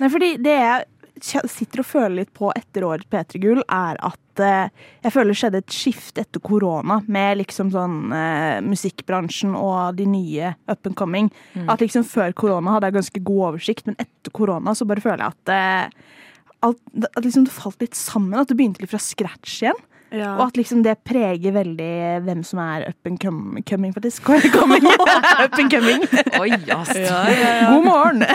Nei, 0.00 0.08
fordi 0.10 0.32
det 0.42 0.56
kje- 0.58 0.86
sitter 1.24 1.82
og 1.82 1.88
føler 1.88 2.16
litt 2.20 2.32
på 2.36 2.50
etter 2.56 2.84
året 2.86 3.08
P3 3.10 3.40
Gull, 3.42 3.62
er 3.66 3.98
at 4.04 4.42
eh, 4.44 4.70
jeg 5.04 5.14
føler 5.14 5.32
det 5.32 5.38
skjedde 5.40 5.62
et 5.62 5.74
skifte 5.74 6.24
etter 6.24 6.42
korona, 6.44 7.00
med 7.06 7.40
liksom 7.42 7.72
sånn 7.74 7.98
eh, 8.16 8.60
musikkbransjen 8.66 9.56
og 9.58 9.98
de 9.98 10.06
nye 10.10 10.54
up 10.70 10.86
and 10.88 10.96
coming. 10.98 11.30
At 11.66 11.82
liksom 11.84 12.06
før 12.08 12.34
korona 12.36 12.76
hadde 12.76 12.90
jeg 12.90 12.98
ganske 13.00 13.24
god 13.28 13.44
oversikt, 13.52 13.90
men 13.90 13.98
etter 14.00 14.34
korona 14.36 14.74
så 14.76 14.88
bare 14.88 15.04
føler 15.04 15.24
jeg 15.26 15.36
at 15.36 15.54
eh, 15.56 15.84
alt, 16.66 16.82
at 17.16 17.22
liksom 17.24 17.46
det 17.46 17.54
falt 17.54 17.80
litt 17.84 17.96
sammen. 17.98 18.38
At 18.40 18.50
det 18.50 18.58
begynte 18.60 18.82
litt 18.84 18.92
fra 18.92 19.02
scratch 19.02 19.62
igjen. 19.64 19.80
Ja. 20.10 20.32
Og 20.40 20.48
at 20.48 20.56
liksom 20.58 20.80
det 20.82 20.96
preger 21.06 21.52
veldig 21.54 21.92
hvem 22.26 22.40
som 22.46 22.58
er 22.64 22.88
up 22.88 23.06
and 23.06 23.20
come, 23.22 23.62
coming, 23.62 23.92
faktisk. 23.94 24.24
Coming. 24.56 24.86
up 24.86 25.54
and 25.54 25.70
coming. 25.70 26.02
Oi, 26.40 26.50
ass! 26.74 26.90
God 27.70 27.84
morgen! 27.84 28.24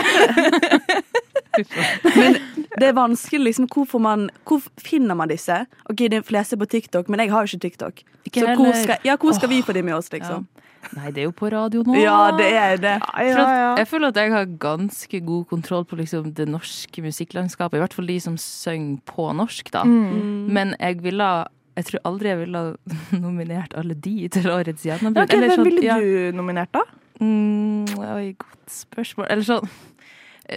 Men 2.16 2.36
det 2.78 2.88
er 2.90 2.92
vanskelig 2.96 3.44
liksom, 3.50 3.68
Hvor, 3.72 3.98
man, 4.00 4.28
Hvor 4.44 4.62
finner 4.80 5.14
man 5.16 5.28
disse? 5.28 5.66
Ok, 5.90 6.06
De 6.10 6.22
fleste 6.22 6.56
er 6.56 6.60
på 6.60 6.68
TikTok, 6.68 7.08
men 7.08 7.20
jeg 7.20 7.30
har 7.32 7.46
jo 7.46 7.56
ikke 7.56 7.64
TikTok. 7.70 8.02
Ikke 8.26 8.40
så 8.44 8.54
hvor 8.58 8.72
skal, 8.82 8.98
ja, 9.04 9.16
hvor 9.16 9.32
skal 9.36 9.48
vi 9.48 9.62
få 9.62 9.72
de 9.72 9.82
med 9.82 9.94
oss, 9.96 10.10
liksom? 10.12 10.46
Nei, 10.94 11.10
det 11.10 11.18
er 11.18 11.24
jo 11.26 11.32
på 11.34 11.48
radio 11.50 11.80
nå. 11.82 11.96
Ja, 11.98 12.30
det 12.38 12.46
er 12.54 12.76
det. 12.78 12.92
Ja, 13.02 13.22
ja, 13.26 13.46
ja. 13.58 13.70
jeg 13.80 13.88
føler 13.90 14.12
at 14.12 14.16
jeg 14.20 14.30
har 14.30 14.44
ganske 14.62 15.20
god 15.26 15.46
kontroll 15.50 15.82
på 15.84 15.96
liksom 15.98 16.28
det 16.36 16.46
norske 16.46 17.02
musikklandskapet. 17.02 17.74
I 17.74 17.82
hvert 17.82 17.96
fall 17.96 18.06
de 18.06 18.18
som 18.22 18.36
synger 18.38 19.00
på 19.08 19.26
norsk, 19.34 19.72
da. 19.74 19.82
Mm. 19.82 20.46
Men 20.54 20.76
jeg 20.78 21.02
ville 21.02 21.30
Jeg 21.76 21.84
tror 21.90 22.00
aldri 22.08 22.28
jeg 22.30 22.38
ville 22.38 22.56
ha 22.62 22.94
nominert 23.26 23.74
alle 23.76 23.94
de 23.94 24.28
til 24.32 24.46
årets 24.48 24.86
gjennombrudd. 24.86 25.26
Ok, 25.26 25.34
Eller 25.34 25.50
Hvem 25.50 25.58
sånn- 25.58 25.66
ville 25.68 25.82
ja. 25.84 25.98
du 26.00 26.32
nominert, 26.38 26.70
da? 26.72 26.84
Mm, 27.20 27.84
oi, 27.98 28.32
godt 28.38 28.70
spørsmål. 28.72 29.26
Eller 29.28 29.42
sånn 29.44 29.68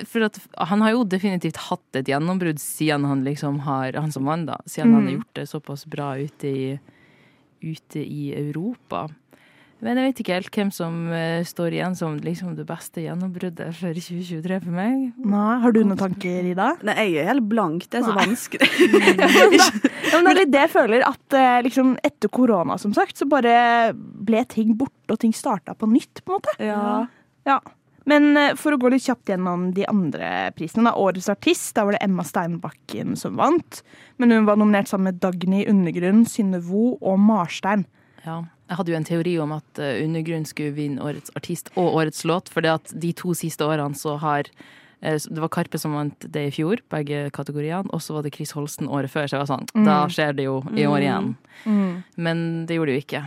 For 0.06 0.22
at 0.28 0.38
han 0.70 0.82
har 0.86 0.92
jo 0.94 1.04
definitivt 1.10 1.58
hatt 1.70 1.96
et 1.98 2.06
gjennombrudd 2.12 2.60
siden 2.62 3.08
han 3.10 3.24
liksom 3.26 3.62
har 3.66 3.94
Han 3.98 4.12
som 4.14 4.26
vant, 4.30 4.46
da. 4.46 4.58
Siden 4.70 4.94
han 4.94 5.02
har 5.04 5.10
Mm. 5.10 5.18
gjort 5.20 5.34
det 5.40 5.48
såpass 5.50 5.86
bra 5.90 6.12
ute 6.20 6.48
i, 6.48 6.80
ute 7.64 8.00
i 8.06 8.34
Europa. 8.38 9.08
Men 9.82 9.96
jeg 9.96 10.10
vet 10.10 10.18
ikke 10.20 10.34
helt 10.36 10.52
hvem 10.52 10.72
som 10.76 10.96
uh, 11.08 11.40
står 11.48 11.72
igjen 11.72 11.96
som 11.96 12.18
liksom 12.20 12.52
det 12.58 12.66
beste 12.68 13.00
gjennombruddet 13.00 13.70
for 13.78 13.94
2023 13.96 14.58
for 14.66 14.76
meg. 14.76 15.14
Nei, 15.24 15.54
Har 15.64 15.72
du 15.72 15.80
noen 15.86 15.98
tanker, 15.98 16.44
Ida? 16.52 16.74
Nei, 16.84 16.96
jeg 17.14 17.24
er 17.24 17.30
helt 17.32 17.48
blank. 17.48 17.86
Det 17.90 18.02
er 18.02 18.04
så 18.04 18.14
Nei. 18.14 18.26
vanskelig. 18.28 18.68
Ja, 20.10 20.18
men 20.20 20.26
det 20.26 20.32
er 20.32 20.40
litt 20.42 20.52
det 20.52 20.62
jeg 20.66 20.72
føler. 20.74 21.04
At 21.08 21.36
uh, 21.38 21.62
liksom, 21.64 21.94
etter 22.04 22.30
korona, 22.34 22.78
som 22.82 22.92
sagt, 22.94 23.16
så 23.20 23.28
bare 23.30 23.94
ble 23.96 24.44
ting 24.52 24.76
borte, 24.78 25.14
og 25.14 25.20
ting 25.22 25.32
starta 25.34 25.76
på 25.78 25.88
nytt, 25.90 26.24
på 26.26 26.34
en 26.34 26.40
måte. 26.42 26.56
Ja. 26.60 27.08
Ja. 27.48 27.60
Men 28.10 28.32
eh, 28.40 28.56
for 28.60 28.74
å 28.76 28.80
gå 28.82 28.92
litt 28.94 29.06
kjapt 29.06 29.30
gjennom 29.30 29.70
de 29.78 29.86
andre 29.90 30.50
prisene. 30.58 30.88
Da. 30.90 30.96
Årets 30.98 31.30
artist, 31.32 31.72
da 31.78 31.86
var 31.88 31.96
det 31.98 32.04
Emma 32.06 32.26
Steinbakken 32.26 33.18
som 33.20 33.38
vant. 33.40 33.84
Men 34.22 34.34
hun 34.34 34.50
var 34.50 34.60
nominert 34.60 34.90
sammen 34.92 35.12
med 35.12 35.22
Dagny 35.24 35.66
Undergrunn, 35.70 36.26
Synne 36.30 36.62
Vo 36.66 36.96
og 37.00 37.20
Marstein. 37.22 37.86
Ja. 38.26 38.42
Jeg 38.70 38.78
hadde 38.78 38.92
jo 38.94 38.98
en 39.00 39.08
teori 39.08 39.32
om 39.42 39.54
at 39.56 39.82
eh, 39.82 40.04
Undergrunn 40.04 40.46
skulle 40.46 40.76
vinne 40.78 41.02
årets 41.06 41.34
artist 41.38 41.72
og 41.76 41.96
årets 42.02 42.22
låt, 42.30 42.52
at 42.70 42.94
de 42.94 43.14
to 43.18 43.34
siste 43.38 43.66
årene 43.66 43.98
så 43.98 44.18
har 44.22 44.50
eh, 45.02 45.18
Det 45.18 45.42
var 45.42 45.50
Karpe 45.50 45.80
som 45.82 45.96
vant 45.98 46.28
det 46.36 46.44
i 46.50 46.54
fjor, 46.54 46.84
begge 46.94 47.30
kategoriene, 47.34 47.90
og 47.90 48.04
så 48.06 48.18
var 48.18 48.28
det 48.28 48.36
Chris 48.36 48.54
Holsten 48.54 48.90
året 48.90 49.10
før, 49.10 49.26
så 49.26 49.38
jeg 49.38 49.46
var 49.46 49.52
sånn 49.56 49.88
Da 49.88 50.04
skjer 50.12 50.38
det 50.38 50.46
jo 50.46 50.60
i 50.78 50.86
år 50.86 51.02
igjen. 51.06 51.34
Men 52.18 52.46
det 52.70 52.78
gjorde 52.78 52.94
det 52.94 53.00
jo 53.00 53.06
ikke. 53.08 53.24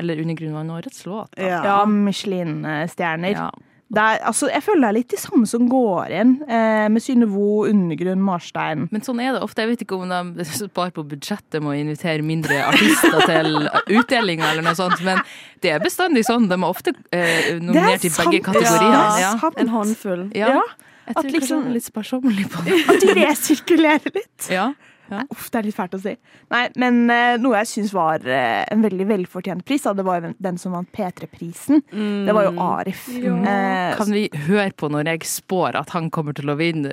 Eller 0.00 0.22
Undergrunn 0.24 0.56
vant 0.56 0.76
årets 0.78 1.04
låt. 1.04 1.36
Da. 1.36 1.50
Ja. 1.50 1.60
Ja, 1.68 1.76
Michelin-stjerner. 1.84 3.36
Ja. 3.36 3.50
Det 3.92 4.00
er, 4.00 4.22
altså, 4.24 4.48
jeg 4.48 4.62
føler 4.64 4.80
det 4.80 4.88
er 4.88 4.96
litt 4.96 5.10
de 5.12 5.18
samme 5.20 5.46
som 5.46 5.66
går 5.68 6.06
igjen, 6.14 6.30
eh, 6.48 6.86
med 6.88 7.02
Synevo, 7.04 7.66
Undergrunn, 7.68 8.22
Marstein. 8.24 8.86
Men 8.90 9.02
sånn 9.04 9.20
er 9.20 9.34
det 9.36 9.42
ofte. 9.44 9.60
Jeg 9.66 9.68
vet 9.68 9.82
ikke 9.84 9.98
om 10.00 10.08
de 10.38 10.44
sparer 10.48 10.94
på 10.96 11.04
budsjettet 11.10 11.60
med 11.60 11.74
å 11.74 11.76
invitere 11.76 12.24
mindre 12.24 12.62
artister 12.70 13.20
til 13.28 13.68
utdelinga 13.98 14.48
eller 14.52 14.64
noe 14.64 14.78
sånt, 14.78 15.02
men 15.04 15.20
det 15.60 15.74
er 15.74 15.84
bestandig 15.84 16.24
sånn. 16.24 16.48
De 16.48 16.56
er 16.56 16.64
ofte 16.70 16.94
eh, 17.12 17.58
nominert 17.60 18.06
i 18.08 18.12
begge 18.16 18.40
kategorier. 18.48 18.96
Ja, 18.96 19.18
Ja. 19.20 19.34
sant. 19.38 19.60
En 19.60 19.68
håndfull. 19.68 20.24
Ja. 20.34 20.48
Ja, 20.56 20.62
Jeg 21.08 21.14
tror 21.16 21.26
at 21.26 21.32
liksom- 21.36 21.66
er 21.66 21.74
litt 21.76 21.84
sparsommelig 21.92 22.48
på 22.48 22.64
det. 22.64 22.80
At 22.88 23.00
de 23.00 23.14
resirkulerer 23.20 24.14
litt. 24.14 24.48
Ja. 24.50 24.72
Uff, 25.10 25.50
det 25.52 25.58
er 25.60 25.66
litt 25.66 25.76
fælt 25.76 25.94
å 25.96 26.00
si. 26.00 26.14
Nei, 26.54 26.62
men 26.80 27.02
uh, 27.10 27.36
noe 27.42 27.58
jeg 27.60 27.68
syns 27.72 27.92
var 27.92 28.22
uh, 28.24 28.64
en 28.72 28.82
veldig 28.84 29.06
velfortjent 29.10 29.64
pris, 29.68 29.82
da, 29.84 29.92
det 29.98 30.04
var 30.06 30.20
jo 30.22 30.30
den 30.40 30.56
som 30.58 30.72
vant 30.72 30.88
P3-prisen. 30.94 31.82
Det 32.26 32.32
var 32.36 32.46
jo 32.48 32.52
Arif. 32.62 33.08
Eh, 33.12 33.96
Kan 33.98 34.12
vi 34.14 34.28
høre 34.48 34.70
på 34.72 34.88
når 34.92 35.10
jeg 35.12 35.26
spår 35.28 35.76
at 35.82 35.90
han 35.96 36.08
kommer 36.10 36.32
til 36.38 36.48
å 36.48 36.56
vinne 36.56 36.92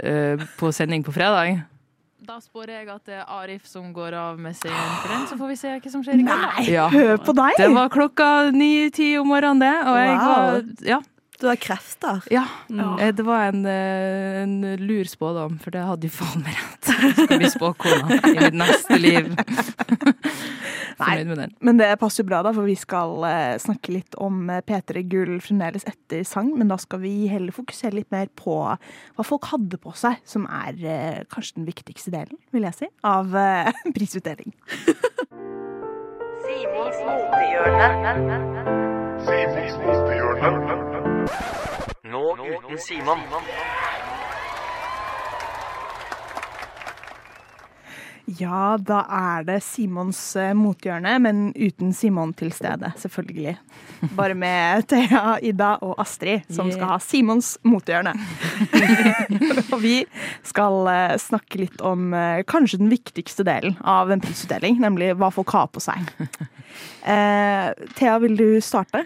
på 0.59 0.71
sending 0.75 1.03
på 1.07 1.13
fredag? 1.15 1.61
Da 2.29 2.35
spår 2.43 2.67
jeg 2.69 2.89
at 2.91 3.05
det 3.09 3.15
er 3.21 3.29
Arif 3.39 3.63
som 3.65 3.87
går 3.95 4.13
av 4.13 4.35
med 4.41 4.53
seieren 4.53 4.97
for 5.01 5.13
den, 5.15 5.23
så 5.31 5.37
får 5.39 5.47
vi 5.49 5.55
se 5.57 5.71
hva 5.79 5.89
som 5.93 6.03
skjer 6.05 6.19
i 6.19 6.25
kveld. 6.27 6.43
Nei, 6.59 6.65
Ja. 6.75 6.89
hør 6.93 7.15
på 7.23 7.33
deg! 7.39 7.55
Det 7.57 7.69
var 7.73 7.89
klokka 7.89 8.27
ni-ti 8.53 9.13
om 9.17 9.31
morgenen, 9.31 9.63
det. 9.63 9.71
Og 9.87 9.97
jeg 9.97 10.17
Wow. 10.17 10.27
var 10.27 10.85
Ja. 10.85 10.99
Du 11.39 11.47
har 11.47 11.55
krefter. 11.55 12.23
ja. 12.31 12.45
ja. 12.67 13.11
Det 13.15 13.23
var 13.23 13.49
en, 13.53 13.65
eh, 13.65 14.41
en 14.43 14.75
lur 14.75 15.07
spådom, 15.07 15.59
for 15.63 15.71
det 15.71 15.85
hadde 15.87 16.09
jo 16.09 16.15
faen 16.17 16.43
meg 16.43 16.57
rett. 16.57 16.89
Skal 17.15 17.39
bli 17.39 17.51
spåkona 17.53 18.19
i 18.19 18.33
mitt 18.35 18.57
neste 18.59 18.97
liv. 18.99 19.31
Fornøyd 20.99 21.29
med 21.29 21.37
den. 21.39 21.53
Men 21.63 21.79
det 21.79 21.87
passer 22.01 22.23
jo 22.23 22.27
bra, 22.27 22.41
da, 22.43 22.51
for 22.55 22.67
vi 22.67 22.75
skal 22.79 23.23
eh, 23.27 23.55
snakke 23.61 23.93
litt 23.95 24.17
om 24.19 24.49
eh, 24.51 24.59
P3 24.67 25.03
Gull 25.07 25.37
fremdeles 25.43 25.87
etter 25.87 26.25
sang. 26.27 26.51
Men 26.59 26.71
da 26.71 26.77
skal 26.81 26.99
vi 27.05 27.13
heller 27.31 27.55
fokusere 27.55 27.95
litt 27.95 28.11
mer 28.11 28.27
på 28.39 28.57
hva 28.67 29.27
folk 29.27 29.47
hadde 29.53 29.79
på 29.79 29.95
seg, 29.95 30.19
som 30.27 30.43
er 30.51 30.75
eh, 30.83 31.23
kanskje 31.31 31.61
den 31.61 31.69
viktigste 31.69 32.11
delen, 32.15 32.39
vil 32.51 32.67
jeg 32.67 32.81
si, 32.81 32.91
av 33.07 33.31
eh, 33.39 33.71
prisutdeling. 33.95 34.51
Nå 42.09 42.37
uten 42.37 42.77
Simon. 42.77 43.19
Ja, 48.37 48.77
da 48.77 48.99
er 49.09 49.45
det 49.47 49.57
Simons 49.65 50.19
eh, 50.37 50.51
mothjørne, 50.57 51.15
men 51.23 51.49
uten 51.55 51.93
Simon 51.97 52.33
til 52.37 52.51
stede, 52.53 52.91
selvfølgelig. 53.01 53.55
Bare 54.17 54.35
med 54.37 54.85
Thea, 54.91 55.39
Ida 55.41 55.71
og 55.85 55.95
Astrid, 56.01 56.45
som 56.53 56.69
skal 56.73 56.93
ha 56.93 56.99
Simons 57.01 57.55
mothjørne. 57.65 58.13
og 59.73 59.79
vi 59.81 59.95
skal 60.45 60.91
eh, 60.93 61.15
snakke 61.21 61.63
litt 61.63 61.81
om 61.81 62.13
eh, 62.13 62.43
kanskje 62.49 62.81
den 62.83 62.93
viktigste 62.93 63.47
delen 63.47 63.79
av 63.81 64.13
en 64.13 64.21
prisutdeling, 64.21 64.77
nemlig 64.83 65.15
hva 65.17 65.31
folk 65.33 65.55
har 65.57 65.71
på 65.73 65.83
seg. 65.89 66.05
Eh, 67.09 67.71
Thea, 67.97 68.17
vil 68.21 68.35
du 68.37 68.59
starte? 68.61 69.01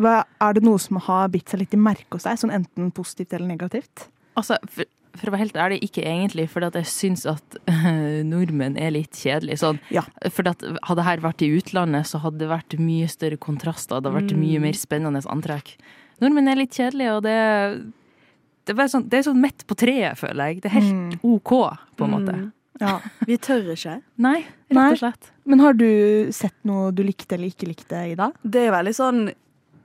Hva, 0.00 0.22
er 0.40 0.56
det 0.56 0.64
noe 0.64 0.80
som 0.80 0.98
har 1.04 1.30
bitt 1.32 1.52
seg 1.52 1.62
litt 1.62 1.76
i 1.76 1.80
merke 1.80 2.16
hos 2.16 2.26
deg, 2.26 2.40
sånn 2.40 2.54
enten 2.54 2.90
positivt 2.94 3.34
eller 3.36 3.50
negativt? 3.50 4.06
Altså, 4.38 4.56
for, 4.72 4.88
for 5.18 5.28
å 5.28 5.34
være 5.34 5.44
helt 5.44 5.58
ærlig, 5.60 5.80
ikke 5.84 6.04
egentlig, 6.08 6.46
for 6.52 6.64
at 6.66 6.76
jeg 6.78 6.88
syns 6.90 7.26
at 7.28 7.58
øh, 7.60 8.22
nordmenn 8.32 8.78
er 8.80 8.94
litt 8.94 9.18
kjedelige. 9.18 9.60
Sånn. 9.62 9.82
Ja. 9.92 10.06
For 10.32 10.48
at 10.48 10.64
hadde 10.64 11.02
dette 11.04 11.26
vært 11.26 11.44
i 11.44 11.50
utlandet, 11.58 12.08
så 12.08 12.22
hadde 12.24 12.40
det 12.44 12.52
vært 12.52 12.78
mye 12.80 13.10
større 13.12 13.40
kontraster. 13.40 13.98
Det 13.98 14.08
hadde 14.08 14.16
vært 14.22 14.38
mye 14.38 14.62
mer 14.64 14.78
spennende 14.78 15.24
antrekk. 15.32 15.76
Nordmenn 16.22 16.48
er 16.52 16.62
litt 16.62 16.78
kjedelige, 16.78 17.18
og 17.18 17.26
det, 17.26 17.36
det, 18.70 18.78
er 18.78 18.90
sånn, 18.90 19.06
det 19.10 19.20
er 19.20 19.28
sånn 19.28 19.40
midt 19.42 19.66
på 19.68 19.76
treet, 19.78 20.18
føler 20.20 20.52
jeg. 20.52 20.64
Det 20.64 20.72
er 20.72 20.78
helt 20.78 21.24
OK, 21.26 21.54
på 21.98 22.08
en 22.08 22.16
måte. 22.16 22.40
Ja. 22.80 22.96
Vi 23.28 23.36
tør 23.42 23.74
ikke. 23.74 23.98
Nei, 24.22 24.38
rett 24.72 24.96
og 24.96 25.00
slett. 25.02 25.30
Men 25.46 25.62
har 25.62 25.76
du 25.76 25.86
sett 26.34 26.56
noe 26.66 26.90
du 26.94 27.02
likte 27.04 27.36
eller 27.36 27.52
ikke 27.52 27.68
likte, 27.68 28.00
Ida? 28.14 28.30
Det 28.42 28.66
er 28.66 28.74
veldig 28.74 28.94
sånn 28.96 29.24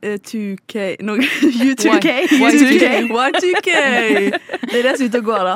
2K 0.01 1.01
no, 1.01 1.18
U2K. 1.18 2.13
Y2K. 2.38 2.89
Y2K. 3.10 3.75
Det 4.72 4.80
er 4.80 4.84
det 4.86 4.98
som 4.98 5.06
er 5.06 5.10
ute 5.10 5.22
og 5.22 5.30
går, 5.32 5.44
da. 5.48 5.56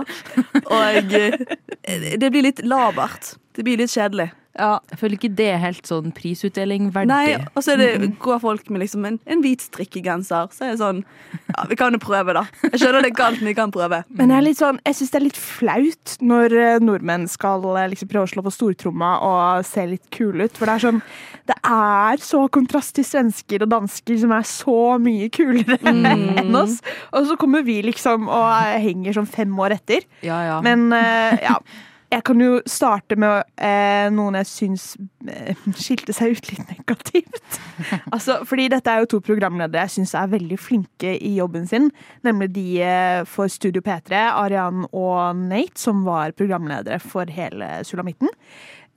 Og 0.66 1.16
eh, 1.20 2.16
det 2.22 2.32
blir 2.32 2.48
litt 2.50 2.62
labert. 2.66 3.36
Det 3.56 3.66
blir 3.68 3.82
litt 3.82 3.94
kjedelig. 3.94 4.32
Ja, 4.60 4.82
jeg 4.92 5.00
føler 5.00 5.16
ikke 5.16 5.32
det 5.40 5.46
er 5.54 5.62
helt 5.64 5.88
sånn 5.88 6.12
prisutdeling 6.16 6.90
verdig. 6.92 7.08
Nei, 7.12 7.36
og 7.56 7.64
så 7.64 7.78
det, 7.80 7.88
går 8.20 8.42
folk 8.44 8.68
med 8.74 8.84
liksom 8.84 9.06
en, 9.08 9.18
en 9.24 9.44
hvit 9.44 9.64
strikkegenser. 9.64 10.50
Så 10.52 10.66
er 10.68 10.74
det 10.74 10.82
sånn 10.82 11.04
Ja, 11.54 11.64
vi 11.70 11.78
kan 11.80 11.96
jo 11.96 12.02
prøve, 12.04 12.36
da. 12.36 12.44
Jeg 12.68 12.82
skjønner 12.82 13.06
det 13.06 13.14
er 13.14 13.16
galt, 13.16 13.40
men 13.40 13.52
vi 13.52 13.56
kan 13.56 13.72
prøve. 13.72 14.02
Men 14.12 14.34
jeg, 14.34 14.44
er 14.52 14.58
sånn, 14.60 14.82
jeg 14.88 14.98
syns 14.98 15.14
det 15.14 15.20
er 15.22 15.26
litt 15.30 15.40
flaut 15.40 16.16
når 16.20 16.56
eh, 16.60 16.80
nordmenn 16.84 17.28
skal 17.32 17.64
eh, 17.78 17.88
liksom 17.94 18.12
prøve 18.12 18.28
å 18.28 18.32
slå 18.34 18.44
på 18.44 18.54
stortromma 18.56 19.12
og 19.28 19.68
se 19.68 19.86
litt 19.94 20.10
kule 20.14 20.50
ut. 20.50 20.60
For 20.60 20.68
det 20.68 20.76
er 20.76 20.86
sånn 20.88 21.00
Det 21.52 21.58
er 21.68 22.24
så 22.24 22.42
kontrast 22.52 22.96
til 22.98 23.08
svensker 23.08 23.64
og 23.64 23.72
dansker 23.72 24.20
som 24.20 24.34
er 24.36 24.48
så 24.48 24.80
mye 25.02 25.30
kulere 25.32 25.80
enn 25.88 26.60
oss. 26.60 26.82
Og 27.16 27.32
så 27.32 27.40
kommer 27.40 27.64
vi 27.68 27.80
liksom 27.88 28.28
og 28.28 28.52
henger 28.84 29.16
sånn 29.16 29.32
fem 29.32 29.56
år 29.64 29.78
etter. 29.80 30.04
Ja, 30.28 30.42
ja. 30.50 30.60
Men 30.66 30.90
eh, 30.98 31.40
ja. 31.48 31.56
Jeg 32.12 32.26
kan 32.28 32.42
jo 32.44 32.58
starte 32.68 33.16
med 33.20 33.46
eh, 33.56 34.10
noen 34.12 34.36
jeg 34.42 34.50
syns 34.50 34.86
eh, 35.32 35.56
skilte 35.80 36.12
seg 36.16 36.36
ut 36.36 36.50
litt 36.50 36.74
negativt. 36.74 37.40
altså, 38.16 38.42
fordi 38.48 38.68
dette 38.74 38.92
er 38.92 39.06
jo 39.06 39.14
to 39.14 39.22
programledere 39.24 39.86
jeg 39.86 39.96
syns 39.96 40.14
er 40.20 40.34
veldig 40.34 40.58
flinke 40.60 41.14
i 41.16 41.32
jobben 41.38 41.70
sin. 41.72 41.88
Nemlig 42.28 42.52
de 42.58 42.66
eh, 42.84 43.22
for 43.30 43.52
Studio 43.52 43.84
P3, 43.86 44.26
Arian 44.42 44.84
og 44.92 45.40
Nate, 45.40 45.80
som 45.80 46.04
var 46.08 46.36
programledere 46.36 47.00
for 47.00 47.32
hele 47.32 47.78
Sulamitten. 47.88 48.32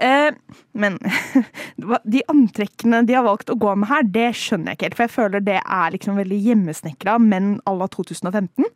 Eh, 0.02 0.34
men 0.72 0.98
de 2.16 2.22
antrekkene 2.34 3.04
de 3.06 3.14
har 3.14 3.26
valgt 3.26 3.52
å 3.52 3.58
gå 3.58 3.74
med 3.78 3.92
her, 3.92 4.06
det 4.10 4.32
skjønner 4.40 4.72
jeg 4.72 4.80
ikke 4.80 4.88
helt. 4.88 4.98
For 4.98 5.06
jeg 5.06 5.16
føler 5.20 5.48
det 5.52 5.60
er 5.62 5.94
liksom 5.94 6.18
veldig 6.18 6.44
hjemmesnekra, 6.48 7.18
men 7.22 7.58
à 7.62 7.78
la 7.78 7.90
2015. 7.94 8.66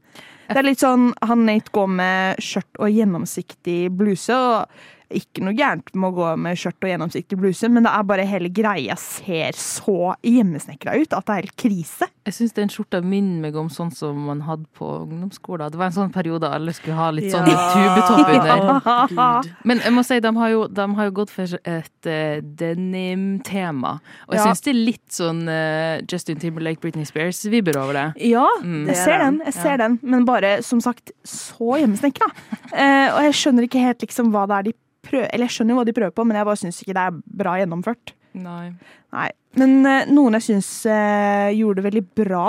Det 0.48 0.56
er 0.56 0.62
litt 0.68 0.80
sånn 0.80 1.10
han 1.22 1.44
Nate 1.46 1.70
går 1.72 1.88
med 1.88 2.36
skjørt 2.40 2.78
og 2.80 2.88
gjennomsiktig 2.90 3.90
bluse. 3.96 4.34
og 4.34 4.66
ikke 5.08 5.40
noe 5.40 5.54
gærent 5.56 5.88
med 5.96 6.10
å 6.10 6.16
gå 6.18 6.36
med 6.36 6.58
skjørt 6.60 6.84
og 6.84 6.90
gjennomsiktig 6.90 7.36
bluse, 7.40 7.68
men 7.72 7.82
det 7.86 7.88
er 7.96 8.02
bare 8.04 8.26
hele 8.28 8.50
greia 8.52 8.92
ser 9.00 9.56
så 9.56 10.10
hjemmesnekra 10.20 10.98
ut 11.00 11.14
at 11.16 11.24
det 11.24 11.32
er 11.32 11.46
helt 11.46 11.54
krise. 11.56 12.04
Jeg 12.28 12.34
syns 12.36 12.52
den 12.52 12.68
skjorta 12.68 13.00
minner 13.00 13.40
meg 13.46 13.56
om 13.56 13.70
sånn 13.72 13.88
som 13.96 14.18
man 14.26 14.42
hadde 14.44 14.66
på 14.76 14.84
ungdomsskolen. 15.06 15.70
Det 15.72 15.78
var 15.80 15.86
en 15.88 15.96
sånn 15.96 16.12
periode 16.12 16.44
alle 16.52 16.74
skulle 16.76 16.98
ha 17.00 17.06
litt 17.16 17.32
sånn 17.32 17.48
tubetopp 17.48 18.28
under. 18.36 19.48
Men 19.70 19.80
jeg 19.80 19.94
må 19.96 20.04
si, 20.04 20.20
de 20.20 20.34
har 20.36 20.52
jo, 20.52 20.66
de 20.68 20.86
har 21.00 21.08
jo 21.08 21.14
gått 21.22 21.32
for 21.32 21.56
et 21.64 22.10
uh, 22.12 22.44
denim-tema. 22.44 23.94
Og 24.28 24.34
jeg 24.34 24.42
Ja. 24.42 24.44
syns 24.44 24.60
det 24.64 24.70
er 24.74 24.78
litt 24.78 25.08
sånn 25.10 25.42
uh, 25.48 26.00
Justin 26.04 26.36
Timberlake, 26.38 26.80
Britney 26.80 27.04
Spears-vibber 27.08 27.76
over 27.80 27.92
det. 27.94 28.06
Ja, 28.28 28.44
Mm. 28.62 28.86
jeg 28.88 28.96
ser 28.96 29.18
den, 29.18 29.40
jeg 29.44 29.54
ser 29.54 29.76
den, 29.78 29.98
men 30.02 30.24
bare 30.24 30.37
som 30.66 30.80
sagt 30.84 31.12
så 31.26 31.78
hjemmesnekra. 31.80 32.28
Eh, 32.68 33.08
og 33.14 33.22
jeg 33.28 33.36
skjønner 33.38 33.64
ikke 33.64 33.82
helt 33.82 34.02
liksom 34.04 34.30
hva 34.34 34.44
det 34.48 34.56
er 34.58 34.66
de 34.68 34.74
prøver 35.08 35.30
Eller 35.32 35.48
jeg 35.48 35.54
skjønner 35.56 35.72
jo 35.72 35.78
hva 35.78 35.86
de 35.88 35.94
prøver 35.96 36.14
på, 36.14 36.24
men 36.28 36.36
jeg 36.36 36.48
bare 36.48 36.60
syns 36.60 36.80
ikke 36.82 36.96
det 36.96 37.04
er 37.08 37.20
bra 37.42 37.54
gjennomført. 37.60 38.12
Nei. 38.38 38.72
Nei. 39.14 39.28
Men 39.58 39.78
eh, 39.88 40.10
noen 40.12 40.36
jeg 40.38 40.46
syns 40.50 40.68
eh, 40.90 41.54
gjorde 41.56 41.80
det 41.80 41.86
veldig 41.88 42.04
bra, 42.20 42.44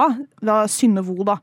var 0.49 0.67
Synnøvo, 0.71 1.23
da. 1.29 1.37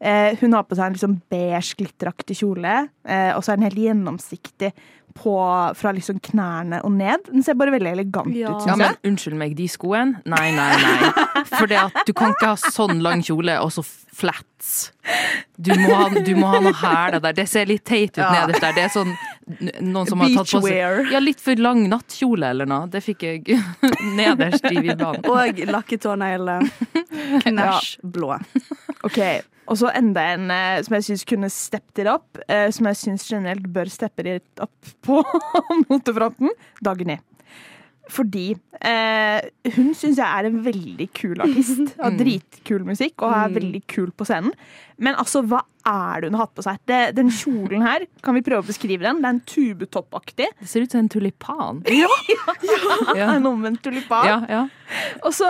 Eh, 0.00 0.38
hun 0.40 0.56
har 0.56 0.64
på 0.64 0.76
seg 0.78 0.88
en 0.88 0.96
liksom 0.96 1.18
beige, 1.30 1.76
glitteraktig 1.76 2.38
kjole, 2.40 2.76
eh, 3.04 3.30
og 3.36 3.44
så 3.44 3.52
er 3.52 3.60
den 3.60 3.68
helt 3.68 3.82
gjennomsiktig 3.84 4.72
på, 5.14 5.34
fra 5.76 5.92
liksom 5.96 6.20
knærne 6.20 6.82
og 6.86 6.92
ned. 6.92 7.26
Den 7.30 7.42
ser 7.46 7.54
bare 7.58 7.72
veldig 7.74 7.92
elegant 7.96 8.34
Ja. 8.36 8.52
ut, 8.56 8.66
Ja, 8.66 8.76
men 8.76 8.86
jeg. 8.86 8.98
unnskyld 9.12 9.36
meg, 9.36 9.56
de 9.56 9.66
skoene? 9.68 10.20
Nei, 10.24 10.50
nei, 10.54 10.70
nei. 10.82 11.44
For 11.50 11.66
du 11.66 12.12
kan 12.12 12.32
ikke 12.34 12.46
ha 12.52 12.56
sånn 12.56 13.00
lang 13.02 13.22
kjole 13.26 13.58
og 13.60 13.70
så 13.74 13.84
flats. 14.20 14.90
Du 15.56 15.70
må 15.72 15.94
ha, 15.96 16.08
du 16.22 16.34
må 16.36 16.46
ha 16.52 16.58
noe 16.60 16.72
hæler 16.76 17.20
der. 17.24 17.32
Det 17.32 17.46
ser 17.48 17.64
litt 17.70 17.84
teit 17.88 18.18
ut 18.18 18.24
nederst 18.26 18.60
der. 18.60 18.74
Det 18.76 18.82
er 18.84 18.92
sånn 18.92 19.14
noen 19.80 20.06
som 20.06 20.20
har 20.20 20.28
tatt 20.34 20.50
på 20.52 20.60
seg 20.66 21.10
Ja, 21.12 21.18
litt 21.18 21.40
for 21.40 21.56
lang 21.56 21.86
nattkjole 21.88 22.50
eller 22.52 22.66
noe. 22.68 22.86
Det 22.92 23.00
fikk 23.02 23.22
jeg 23.22 23.60
nederst 24.20 24.64
i 24.70 24.76
vibraen. 24.84 25.24
Og 25.24 25.62
lakketånegler. 25.72 26.68
Knæsj 27.46 27.96
blå. 28.04 28.36
Ok, 29.06 29.18
Og 29.70 29.78
så 29.78 29.90
enda 29.94 30.24
en 30.34 30.50
eh, 30.50 30.80
som 30.82 30.96
jeg 30.98 31.06
syns 31.12 31.26
kunne 31.30 31.50
steppet 31.54 32.02
it 32.02 32.08
up, 32.10 32.40
eh, 32.50 32.68
som 32.74 32.88
jeg 32.90 32.98
syns 33.04 33.26
generelt 33.30 33.68
bør 33.70 33.90
steppe 33.92 34.26
it 34.26 34.62
up 34.62 34.94
på 35.06 35.20
motefronten. 35.88 36.50
Dagny. 36.82 37.20
fordi 38.10 38.48
eh, 38.82 39.38
hun 39.76 39.92
syns 39.94 40.18
jeg 40.18 40.26
er 40.26 40.48
en 40.48 40.56
veldig 40.64 41.06
kul 41.14 41.38
artist. 41.44 41.92
Har 42.02 42.16
dritkul 42.18 42.82
musikk 42.88 43.22
og 43.22 43.30
er 43.36 43.52
veldig 43.54 43.82
kul 43.86 44.10
på 44.10 44.26
scenen. 44.26 44.50
Men 44.98 45.14
altså, 45.14 45.44
hva 45.46 45.60
er 45.86 46.20
det 46.24 46.32
hun 46.32 46.34
har 46.40 46.48
hatt 46.48 46.56
på 46.58 46.64
seg? 46.66 46.80
Det, 46.90 46.98
den 47.16 47.30
kjolen 47.32 47.84
her, 47.86 48.02
kan 48.26 48.34
vi 48.34 48.42
prøve 48.44 48.64
å 48.64 48.66
beskrive 48.66 49.06
den? 49.06 49.22
Det 49.22 49.28
er 49.30 49.36
en 49.36 49.44
tubetoppaktig. 49.54 50.48
Det 50.58 50.68
ser 50.68 50.82
ut 50.82 50.96
som 50.96 51.04
en 51.04 51.12
tulipan. 51.14 51.84
Ja. 53.14 53.30
En 53.36 53.46
omvendt 53.48 53.84
tulipan. 53.86 54.26
Ja, 54.26 54.40
ja. 54.50 54.64
Og 55.22 55.32
så 55.38 55.46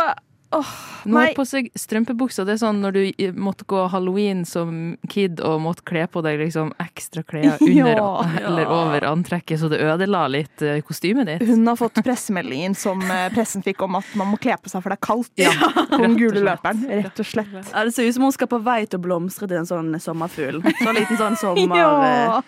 åh, 0.56 0.70
Nå 1.04 1.16
har 1.16 1.30
på 1.36 1.44
seg 1.48 1.68
strømpebukser. 1.78 2.44
Det 2.44 2.56
er 2.56 2.60
sånn 2.60 2.80
når 2.82 2.96
du 2.96 3.30
måtte 3.40 3.64
gå 3.70 3.84
halloween 3.92 4.42
som 4.48 4.96
kid 5.08 5.40
og 5.46 5.60
måtte 5.64 5.84
kle 5.88 6.02
på 6.10 6.20
deg 6.26 6.40
liksom 6.42 6.72
ekstra 6.82 7.22
klær 7.24 7.56
under 7.64 7.92
Ja. 7.96 8.08
eller 8.50 8.68
over 8.74 9.06
antrekket, 9.08 9.60
så 9.62 9.70
det 9.72 9.78
ødela 9.84 10.24
litt 10.32 10.62
eh, 10.66 10.80
kostymet 10.86 11.28
ditt. 11.30 11.44
Hun 11.48 11.66
har 11.70 11.78
fått 11.80 12.00
pressemeldingen 12.04 12.74
som 12.78 13.00
eh, 13.06 13.28
pressen 13.34 13.64
fikk 13.64 13.82
om 13.86 13.96
at 14.00 14.10
man 14.18 14.32
må 14.34 14.40
kle 14.42 14.56
på 14.60 14.72
seg 14.72 14.82
for 14.84 14.92
det 14.92 14.98
er 15.00 15.04
kaldt. 15.06 15.32
Ja, 15.40 15.52
på 15.94 16.02
den 16.02 16.18
gule 16.20 16.42
løperen, 16.44 16.84
rett 16.90 17.22
og 17.24 17.30
slett. 17.30 17.54
Ja, 17.72 17.84
det 17.86 17.94
ser 17.96 18.08
ut 18.10 18.18
som 18.18 18.26
hun 18.28 18.34
skal 18.36 18.50
på 18.52 18.60
vei 18.66 18.82
til 18.86 19.00
å 19.00 19.04
blomstre 19.06 19.48
til 19.50 19.62
en 19.62 19.68
sånn 19.70 19.94
sommerfugl. 20.02 20.60
Sånn 20.82 20.98
liten 20.98 21.20
sånn 21.20 21.38
sommer... 21.40 21.80
Ja. 21.80 22.42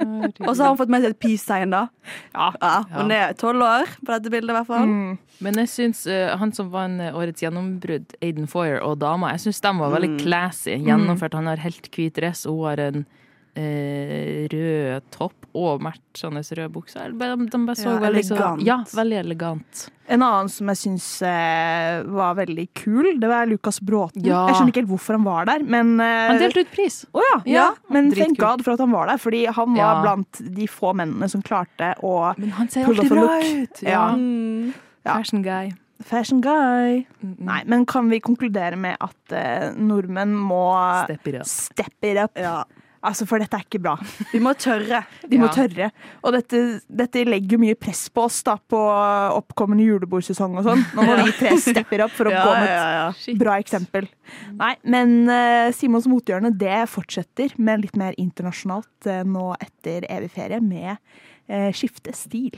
eh, 0.00 0.28
Og 0.46 0.54
så 0.56 0.62
har 0.64 0.70
hun 0.72 0.78
fått 0.80 0.92
med 0.92 1.04
seg 1.04 1.14
et 1.14 1.20
peace-tegn, 1.22 1.74
da. 1.74 1.82
Ja. 2.32 2.50
Ja, 2.62 2.74
hun 2.96 3.12
er 3.14 3.34
tolv 3.38 3.64
år 3.66 3.90
på 4.00 4.12
dette 4.14 4.32
bildet, 4.32 4.52
i 4.54 4.56
hvert 4.58 4.68
fall. 4.70 4.86
Mm. 4.88 5.18
Men 5.40 5.56
jeg 5.62 5.70
syns 5.72 6.02
uh, 6.10 6.34
han 6.40 6.52
som 6.56 6.68
vant 6.72 7.00
eh, 7.00 7.14
årets 7.16 7.40
gjennombrudd, 7.44 8.12
Aiden 8.20 8.48
Foyer 8.50 8.82
og 8.84 8.98
dama, 9.00 9.32
jeg 9.36 9.46
syns 9.46 9.62
de 9.64 9.72
var 9.78 9.94
veldig 9.96 10.12
classy. 10.20 10.76
Gjennomført. 10.84 11.38
Han 11.38 11.48
har 11.48 11.62
helt 11.64 11.88
hvit 11.94 12.14
dress, 12.18 12.44
hun 12.48 12.60
har 12.66 12.82
en 12.90 13.06
eh, 13.56 14.48
rød 14.52 15.06
topp 15.14 15.48
og 15.56 15.80
matchende 15.82 16.42
rød 16.44 16.70
bukse. 16.74 17.06
De, 17.10 17.30
de 17.50 17.60
bare 17.66 17.78
så 17.78 17.88
Ja, 17.88 17.98
veldig 18.04 18.24
så- 18.24 18.36
elegant. 18.36 18.62
Ja, 18.66 18.76
veldig 18.94 19.16
elegant. 19.18 19.88
En 20.10 20.22
annen 20.22 20.48
som 20.50 20.66
jeg 20.68 20.76
syns 20.76 21.22
eh, 21.22 22.02
var 22.02 22.34
veldig 22.34 22.66
kul, 22.74 23.18
det 23.20 23.28
var 23.30 23.46
Lukas 23.46 23.80
Bråten. 23.80 24.24
Ja. 24.26 24.46
Jeg 24.48 24.56
skjønner 24.56 24.72
ikke 24.74 24.82
helt 24.82 24.92
hvorfor 24.92 25.18
han 25.18 25.24
var 25.24 25.46
der, 25.46 25.62
men 25.62 26.00
eh, 26.00 26.28
Han 26.30 26.38
delte 26.42 26.64
ut 26.66 26.72
pris. 26.74 27.04
Å 27.14 27.24
ja, 27.26 27.40
ja. 27.46 27.66
Men 27.88 28.10
thank 28.10 28.36
dritkult. 28.36 28.44
God 28.44 28.64
for 28.66 28.74
at 28.74 28.80
han 28.84 28.90
var 28.94 29.06
der, 29.06 29.18
fordi 29.22 29.44
han 29.46 29.74
var 29.74 30.02
blant 30.04 30.42
de 30.60 30.66
få 30.70 30.92
mennene 30.94 31.30
som 31.30 31.42
klarte 31.42 31.94
å 32.02 32.34
Men 32.38 32.50
han 32.58 32.68
ser 32.68 32.86
alltid 32.90 33.10
bra 33.10 33.40
ut. 33.40 33.82
Ja. 33.86 34.04
Mm. 34.14 34.72
Ja. 35.10 35.18
Fashion 35.20 35.42
guy. 35.46 35.70
Fashion 36.00 36.40
guy. 36.40 37.02
Mm, 37.20 37.30
mm. 37.34 37.38
Nei, 37.50 37.60
men 37.68 37.86
kan 37.90 38.08
vi 38.08 38.22
konkludere 38.24 38.78
med 38.80 38.96
at 39.04 39.34
eh, 39.36 39.70
nordmenn 39.76 40.32
må 40.32 40.62
Step 41.04 41.26
it 41.28 41.40
up. 41.42 41.48
step 41.50 42.06
it 42.08 42.16
up? 42.22 42.38
Ja. 42.40 42.62
Altså, 43.00 43.24
for 43.24 43.40
dette 43.40 43.56
er 43.56 43.62
ikke 43.64 43.78
bra. 43.80 43.94
Vi 44.28 44.36
må 44.44 44.50
tørre. 44.60 44.98
De 45.24 45.38
må 45.40 45.46
Ja. 45.48 45.54
tørre. 45.62 45.86
Og 46.22 46.34
dette, 46.36 46.58
dette 46.92 47.22
legger 47.24 47.54
jo 47.56 47.60
mye 47.62 47.76
press 47.80 48.02
på 48.12 48.26
oss 48.26 48.42
da, 48.44 48.58
på 48.60 48.76
oppkommende 49.38 49.86
julebordsesong 49.86 50.58
og 50.60 50.66
sånn. 50.66 50.82
Nå 50.98 51.06
må 51.08 51.14
vi 51.24 51.32
tre 51.38 51.54
stepper 51.64 52.04
opp 52.04 52.12
for 52.12 52.28
å 52.28 52.30
Ja, 52.36 52.42
gå 52.44 52.52
med 52.58 52.68
et 52.68 52.74
ja, 52.76 52.90
ja. 53.08 53.38
bra 53.40 53.56
eksempel. 53.62 54.08
Nei, 54.52 54.74
men 54.84 55.14
uh, 55.32 55.70
Simons 55.72 56.10
mothjørne 56.12 56.52
det 56.60 56.82
fortsetter, 56.92 57.56
men 57.56 57.80
litt 57.86 57.96
mer 57.96 58.12
internasjonalt 58.20 59.08
uh, 59.08 59.22
nå 59.24 59.54
etter 59.64 60.04
evig 60.12 60.28
ferie, 60.36 60.60
med 60.60 61.00
skifte 61.74 62.12
stil. 62.14 62.56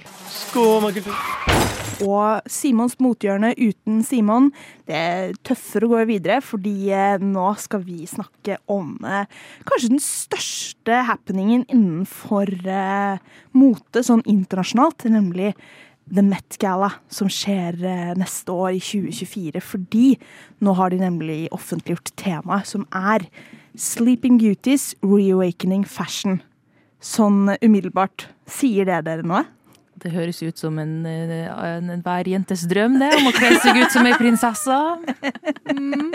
Og 2.02 2.48
Simons 2.50 2.96
mothjørne 3.02 3.52
uten 3.58 4.00
Simon, 4.06 4.50
det 4.88 4.96
er 4.96 5.36
tøffere 5.46 5.86
å 5.86 5.92
gå 5.92 6.02
videre, 6.10 6.40
fordi 6.44 6.90
eh, 6.90 7.22
nå 7.22 7.46
skal 7.60 7.84
vi 7.86 8.02
snakke 8.10 8.58
om 8.72 8.96
eh, 9.06 9.28
kanskje 9.68 9.92
den 9.92 10.02
største 10.02 11.02
happeningen 11.08 11.66
innenfor 11.68 12.50
eh, 12.66 13.22
mote, 13.54 14.02
sånn 14.06 14.24
internasjonalt, 14.30 15.06
nemlig 15.12 15.52
The 16.12 16.24
Met 16.26 16.58
Gala, 16.62 16.90
som 17.12 17.30
skjer 17.30 17.78
eh, 17.86 18.14
neste 18.18 18.54
år 18.54 18.78
i 18.78 18.82
2024. 18.82 19.62
Fordi 19.62 20.06
nå 20.64 20.74
har 20.78 20.92
de 20.92 21.02
nemlig 21.04 21.42
offentliggjort 21.54 22.14
temaet, 22.18 22.70
som 22.72 22.88
er 22.90 23.28
Sleeping 23.78 24.40
Beauties 24.42 24.92
Reawakening 25.04 25.86
Fashion. 25.88 26.42
Sånn 27.02 27.50
umiddelbart. 27.58 28.28
Sier 28.46 28.86
det 28.86 29.02
dere 29.08 29.26
noe? 29.26 29.42
Det 30.02 30.10
høres 30.10 30.40
ut 30.42 30.58
som 30.58 30.78
en, 30.82 31.04
eh, 31.06 31.46
en, 31.46 31.90
en 31.94 32.00
hver 32.02 32.26
jentes 32.26 32.64
drøm, 32.70 32.96
det, 32.98 33.12
om 33.20 33.28
å 33.28 33.34
kle 33.36 33.52
seg 33.62 33.78
ut 33.84 33.94
som 33.94 34.06
ei 34.08 34.16
prinsesse. 34.18 34.78
Mm. 35.70 36.14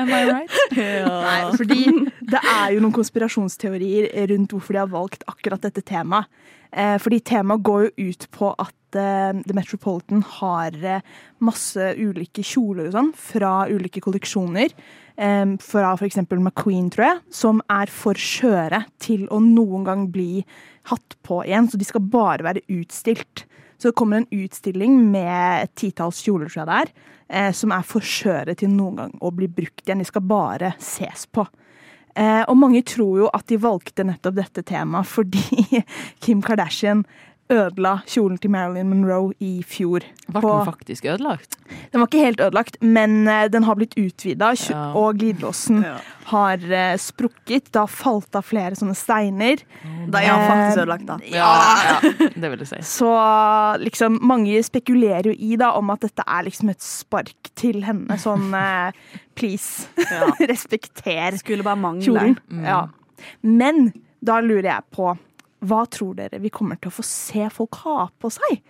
Am 0.00 0.10
I 0.12 0.24
right? 0.28 0.58
Nei, 0.76 1.38
fordi 1.56 1.86
det 2.20 2.40
er 2.40 2.74
jo 2.74 2.82
noen 2.84 2.96
konspirasjonsteorier 2.96 4.10
rundt 4.32 4.52
hvorfor 4.52 4.76
de 4.76 4.82
har 4.82 4.92
valgt 4.92 5.24
akkurat 5.30 5.64
dette 5.64 5.84
temaet. 5.86 6.28
Eh, 6.74 6.96
fordi 6.98 7.20
temaet 7.22 7.62
går 7.62 7.86
jo 7.86 8.10
ut 8.10 8.26
på 8.34 8.50
at 8.58 8.98
eh, 8.98 9.30
The 9.46 9.54
Metropolitan 9.54 10.24
har 10.40 10.74
eh, 10.82 11.04
masse 11.44 11.92
ulike 12.00 12.42
kjoler 12.42 12.88
og 12.88 12.96
sånn 12.96 13.10
fra 13.18 13.54
ulike 13.70 14.02
kolleksjoner. 14.04 14.74
Fra 15.14 15.92
f.eks. 15.94 16.16
McQueen, 16.26 16.88
tror 16.90 17.04
jeg, 17.04 17.18
som 17.38 17.60
er 17.70 17.86
for 17.94 18.18
skjøre 18.18 18.80
til 18.98 19.28
å 19.30 19.38
noen 19.38 19.84
gang 19.86 20.00
bli 20.10 20.40
hatt 20.90 21.14
på 21.22 21.38
igjen. 21.44 21.68
Så 21.70 21.78
de 21.78 21.86
skal 21.86 22.02
bare 22.10 22.42
være 22.42 22.64
utstilt. 22.80 23.44
Så 23.78 23.92
det 23.92 23.94
kommer 24.00 24.18
en 24.18 24.26
utstilling 24.34 24.96
med 25.12 25.68
et 25.68 25.74
titalls 25.78 26.18
kjoler, 26.26 26.50
tror 26.50 26.64
jeg 26.64 26.66
det 26.72 26.80
er, 27.38 27.54
som 27.54 27.70
er 27.76 27.86
for 27.86 28.02
skjøre 28.02 28.56
til 28.58 28.74
noen 28.74 28.98
gang 29.04 29.14
å 29.22 29.30
bli 29.38 29.46
brukt 29.46 29.86
igjen. 29.86 30.02
De 30.02 30.10
skal 30.10 30.26
bare 30.26 30.72
ses 30.82 31.28
på. 31.30 31.46
Eh, 32.14 32.42
og 32.46 32.56
mange 32.60 32.84
tror 32.86 33.24
jo 33.24 33.28
at 33.34 33.48
de 33.50 33.58
valgte 33.58 34.04
nettopp 34.06 34.36
dette 34.38 34.62
temaet 34.66 35.08
fordi 35.10 35.82
Kim 36.22 36.42
Kardashian 36.44 37.02
ødela 37.52 37.98
kjolen 38.08 38.38
til 38.40 38.50
Marilyn 38.50 38.88
Monroe 38.88 39.34
i 39.44 39.58
fjor. 39.68 40.00
Var 40.32 40.40
den 40.44 40.64
faktisk 40.66 41.04
ødelagt? 41.04 41.56
Den 41.92 42.00
var 42.00 42.08
ikke 42.08 42.22
helt 42.24 42.40
ødelagt, 42.40 42.78
men 42.82 43.28
eh, 43.28 43.48
den 43.52 43.64
har 43.66 43.76
blitt 43.76 43.94
utvida, 44.00 44.52
Ja. 44.70 44.92
og 44.96 45.18
glidelåsen 45.20 45.82
Ja. 45.84 45.96
har 46.30 46.56
eh, 46.72 46.96
sprukket. 46.96 47.68
Det 47.72 47.76
har 47.82 47.86
falt 47.92 48.34
av 48.34 48.44
flere 48.48 48.74
sånne 48.74 48.96
steiner. 48.96 49.60
Da 50.08 50.18
er 50.22 50.30
han 50.32 50.46
faktisk 50.50 50.82
ødelagt, 50.82 51.06
da. 51.06 51.18
Ja, 51.28 51.50
ja, 51.84 52.28
det 52.34 52.50
vil 52.50 52.58
jeg 52.64 52.68
si. 52.68 52.80
Så 52.82 53.12
liksom, 53.84 54.18
mange 54.22 54.62
spekulerer 54.64 55.28
jo 55.32 55.36
i 55.36 55.56
da 55.60 55.72
om 55.76 55.90
at 55.90 56.00
dette 56.00 56.24
er 56.26 56.42
liksom 56.48 56.70
et 56.72 56.80
spark 56.82 57.52
til 57.54 57.82
henne. 57.84 58.16
Sånn 58.18 58.48
eh, 58.56 58.92
please, 59.36 59.86
respekter 60.48 61.36
Skulle 61.38 61.62
bare 61.66 61.76
mangle. 61.76 62.04
kjolen. 62.08 62.38
Mm. 62.50 62.64
Ja. 62.64 62.88
Men 63.42 63.92
da 64.24 64.40
lurer 64.40 64.70
jeg 64.72 64.82
på 64.94 65.12
hva 65.64 65.84
tror 65.90 66.16
dere 66.18 66.40
vi 66.42 66.52
kommer 66.52 66.78
til 66.80 66.92
å 66.92 66.96
få 66.98 67.04
se 67.06 67.48
folk 67.52 67.80
ha 67.84 68.08
på 68.20 68.30
seg? 68.32 68.60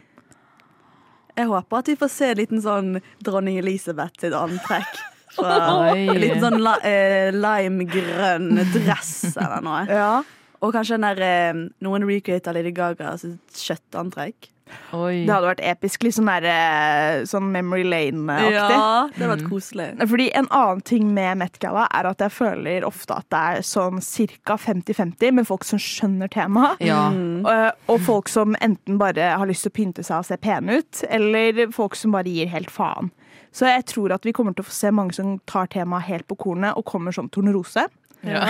Jeg 1.34 1.50
håper 1.50 1.80
at 1.80 1.90
vi 1.90 1.96
får 1.98 2.12
se 2.14 2.30
en 2.30 2.38
liten 2.38 2.62
sånn 2.62 2.94
dronning 3.26 3.58
Elisabeth 3.58 4.22
sitt 4.22 4.36
antrekk. 4.38 5.00
Fra, 5.34 5.58
en 5.96 6.20
liten 6.20 6.42
sånn 6.44 6.60
la, 6.62 6.76
eh, 6.86 7.34
limegrønn 7.34 8.62
dress 8.76 9.32
eller 9.32 9.64
noe. 9.66 9.84
Ja. 9.90 10.12
Og 10.62 10.72
kanskje 10.76 10.96
den 10.96 11.08
der, 11.08 11.22
eh, 11.26 11.62
noen 11.84 12.06
recreate 12.06 12.52
av 12.52 12.58
Lady 12.58 12.70
Gaga 12.76 13.16
sitt 13.20 13.64
kjøttantrekk. 13.66 14.53
Oi. 14.94 15.24
Det 15.26 15.32
hadde 15.32 15.48
vært 15.50 15.62
episk. 15.66 16.04
Litt 16.06 16.16
sånn, 16.16 16.28
der, 16.30 16.46
eh, 16.48 17.24
sånn 17.28 17.50
Memory 17.52 17.84
Lane-aktig. 17.84 18.52
Ja, 18.54 19.08
det 19.10 19.18
hadde 19.18 19.30
vært 19.34 19.50
koselig. 19.50 19.88
Fordi 20.08 20.30
En 20.34 20.48
annen 20.50 20.80
ting 20.82 21.14
med 21.14 21.38
Met 21.38 21.58
Gala 21.60 21.86
er 21.92 22.06
at 22.06 22.18
jeg 22.18 22.32
føler 22.32 22.86
ofte 22.86 23.16
at 23.16 23.28
det 23.30 23.42
er 23.58 23.62
sånn 23.62 24.00
ca. 24.44 24.56
50-50 24.56 25.32
med 25.32 25.46
folk 25.46 25.64
som 25.64 25.78
skjønner 25.78 26.30
temaet. 26.32 26.80
Ja. 26.80 27.08
Og, 27.10 27.72
og 27.88 28.00
folk 28.00 28.28
som 28.28 28.56
enten 28.60 28.98
bare 28.98 29.34
har 29.38 29.46
lyst 29.46 29.66
til 29.66 29.70
å 29.74 29.78
pynte 29.78 30.04
seg 30.04 30.18
og 30.18 30.28
se 30.30 30.36
pene 30.36 30.80
ut, 30.80 31.04
eller 31.08 31.66
folk 31.72 31.94
som 31.94 32.12
bare 32.12 32.30
gir 32.32 32.48
helt 32.48 32.70
faen. 32.70 33.10
Så 33.54 33.68
jeg 33.70 33.84
tror 33.86 34.12
at 34.16 34.24
vi 34.26 34.32
kommer 34.34 34.54
til 34.54 34.64
å 34.64 34.66
få 34.66 34.74
se 34.74 34.90
mange 34.90 35.14
som 35.14 35.36
tar 35.46 35.68
temaet 35.70 36.08
helt 36.08 36.26
på 36.26 36.36
kornet 36.40 36.74
og 36.74 36.88
kommer 36.90 37.14
som 37.14 37.28
tornerose. 37.30 37.86
Ja. 38.34 38.44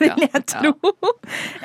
Vil 0.00 0.24
jeg 0.26 0.42
tro. 0.50 0.72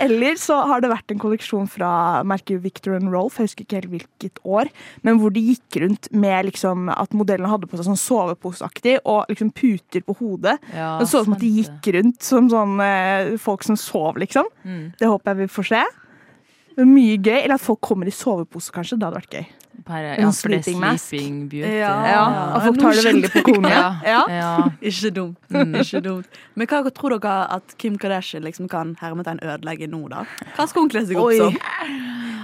Eller 0.04 0.38
så 0.40 0.60
har 0.70 0.82
det 0.84 0.92
vært 0.92 1.12
en 1.14 1.22
kolleksjon 1.22 1.68
fra 1.72 1.90
merket 2.28 2.62
Victor 2.64 2.96
and 2.98 3.10
Rolf, 3.14 3.40
jeg 3.40 3.50
husker 3.50 3.66
ikke 3.66 3.80
helt 3.80 3.92
hvilket 3.96 4.42
år, 4.46 4.70
men 5.08 5.20
hvor 5.22 5.34
de 5.34 5.42
gikk 5.50 5.80
rundt 5.84 6.10
med 6.14 6.50
liksom 6.52 6.88
at 6.94 7.16
modellene 7.18 7.50
hadde 7.52 7.70
på 7.70 7.80
seg 7.80 7.90
sånn 7.90 8.00
soveposeaktig 8.02 8.98
og 9.06 9.26
liksom 9.32 9.52
puter 9.58 10.06
på 10.06 10.18
hodet. 10.22 10.58
Ja, 10.76 10.98
Det 11.02 11.10
så 11.10 11.24
ut 11.24 11.30
som 11.32 11.38
at 11.38 11.44
de 11.44 11.54
gikk 11.62 11.92
rundt 11.98 12.22
som 12.24 12.50
sånn 12.54 12.78
eh, 12.84 13.34
folk 13.42 13.66
som 13.66 13.80
sov, 13.80 14.20
liksom. 14.22 14.50
Mm. 14.64 14.84
Det 15.00 15.10
håper 15.10 15.34
jeg 15.34 15.42
vi 15.48 15.54
får 15.58 15.72
se. 15.74 15.84
Mye 16.78 17.18
gøy. 17.18 17.40
Eller 17.42 17.56
at 17.58 17.64
folk 17.64 17.82
kommer 17.82 18.10
i 18.10 18.14
sovepose, 18.14 18.70
kanskje. 18.74 19.00
Det 19.00 19.08
hadde 19.08 19.22
vært 19.24 19.38
gøy. 19.40 19.48
Bare, 19.86 20.16
ja, 20.18 20.30
for 20.34 20.50
det 20.52 20.58
er 20.68 20.98
sleeping 20.98 21.36
beauty. 21.52 21.70
Ja. 21.78 21.92
Ja, 22.10 22.24
Og 22.56 22.64
folk 22.66 22.80
tar 22.82 22.98
det 22.98 23.04
veldig 23.06 23.30
på 23.36 23.44
kone. 23.46 23.70
Ja. 24.08 24.22
Ja. 24.32 24.52
Ikke 24.82 25.12
dumt. 25.14 25.38
Ikke 25.84 26.02
dumt. 26.04 26.40
Men 26.56 26.68
hva 26.72 26.82
tror 26.92 27.18
dere 27.18 27.36
at 27.58 27.76
Kim 27.78 27.98
Kardashian 28.02 28.44
liksom 28.48 28.68
kan 28.72 28.96
hermetegn 29.02 29.40
ødelegge 29.46 29.88
nå, 29.92 30.02
da? 30.12 30.26
Hva 30.58 30.68
skal 30.68 30.86
hun 30.86 30.92
kle 30.94 31.06
seg 31.08 31.22
opp 31.22 31.36
som? 31.38 31.60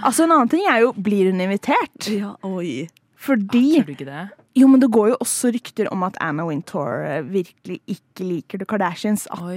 Altså, 0.03 0.25
en 0.27 0.35
annen 0.35 0.51
ting 0.51 0.67
er 0.69 0.83
jo 0.83 0.93
blir 0.93 1.31
hun 1.31 1.41
invitert? 1.43 2.09
Ja, 2.11 2.35
oi. 2.45 2.87
Fordi 3.23 3.65
Tror 3.79 3.87
du 3.87 3.93
ikke 3.95 4.07
det? 4.09 4.23
Jo, 4.59 4.67
men 4.69 4.81
det 4.83 4.91
går 4.93 5.13
jo 5.13 5.15
også 5.23 5.49
rykter 5.55 5.87
om 5.89 6.03
at 6.05 6.17
Anna 6.21 6.43
Wintour 6.45 7.01
eh, 7.07 7.23
virkelig 7.25 7.79
ikke 7.89 8.27
liker 8.27 8.61
The 8.61 8.67
Kardashians. 8.69 9.25
At 9.33 9.41
Oi. 9.41 9.55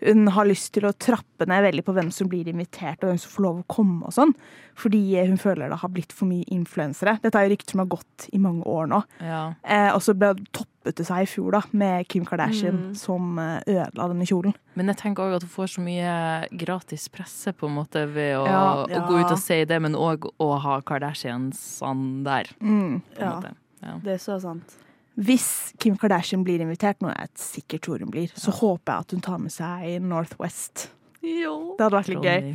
Hun 0.00 0.28
har 0.28 0.46
lyst 0.46 0.72
til 0.74 0.84
å 0.86 0.92
trappe 0.94 1.46
ned 1.50 1.62
veldig 1.64 1.82
på 1.84 1.92
hvem 1.96 2.10
som 2.14 2.28
blir 2.30 2.46
invitert, 2.48 3.02
og 3.02 3.10
hvem 3.10 3.18
som 3.18 3.30
får 3.34 3.42
lov 3.42 3.60
å 3.62 3.66
komme 3.66 4.06
og 4.06 4.12
sånn. 4.14 4.34
Fordi 4.78 5.00
hun 5.26 5.36
føler 5.36 5.68
det 5.72 5.78
har 5.82 5.88
blitt 5.90 6.12
for 6.14 6.26
mye 6.30 6.44
influensere. 6.54 7.16
Dette 7.22 7.34
er 7.40 7.48
jo 7.48 7.54
rykter 7.56 7.74
som 7.74 7.82
har 7.82 7.90
gått 7.96 8.28
i 8.32 8.38
mange 8.38 8.62
år 8.62 8.86
nå. 8.92 9.02
Ja. 9.20 9.54
Eh, 9.66 9.90
og 9.94 10.00
så 10.06 10.14
ble 10.14 10.34
toppet 10.54 10.96
det 10.96 11.04
seg 11.04 11.24
i 11.26 11.28
fjor, 11.28 11.50
da, 11.52 11.62
med 11.72 12.06
Kim 12.08 12.24
Kardashian 12.24 12.94
som 12.96 13.34
eh, 13.42 13.58
ødela 13.66 14.06
denne 14.12 14.24
kjolen. 14.30 14.54
Men 14.78 14.86
jeg 14.92 15.00
tenker 15.02 15.26
òg 15.26 15.34
at 15.40 15.42
hun 15.48 15.50
får 15.52 15.72
så 15.74 15.82
mye 15.84 16.14
gratis 16.56 17.08
presse 17.12 17.52
på 17.58 17.66
en 17.68 17.74
måte 17.80 18.06
ved 18.08 18.36
å, 18.38 18.46
Ja. 18.46 18.62
å 18.86 19.02
gå 19.10 19.18
ut 19.18 19.32
og 19.34 19.38
si 19.42 19.64
det, 19.68 19.80
men 19.82 19.98
òg 19.98 20.30
å 20.38 20.52
ha 20.62 20.80
Kardashiansene 20.80 22.22
der. 22.24 22.44
Mm. 22.62 23.02
På 23.16 23.20
en 23.22 23.26
Ja. 23.26 23.34
måte. 23.40 23.54
Ja. 23.82 23.98
Det 24.02 24.12
er 24.14 24.18
så 24.22 24.40
sant. 24.40 24.76
Hvis 25.18 25.72
Kim 25.82 25.96
Kardashian 25.98 26.44
blir 26.46 26.62
invitert, 26.62 27.00
noe 27.02 27.10
jeg 27.10 27.26
er 27.26 27.42
sikkert 27.42 27.86
tror 27.86 28.04
hun 28.04 28.12
blir, 28.14 28.30
så 28.38 28.54
håper 28.54 28.92
jeg 28.92 29.06
at 29.06 29.14
hun 29.16 29.24
tar 29.26 29.40
med 29.42 29.54
seg 29.54 29.98
Northwest. 30.04 30.88
Jo. 31.26 31.74
Det 31.74 31.82
hadde 31.82 31.98
vært 31.98 32.10
litt 32.12 32.22
gøy. 32.22 32.52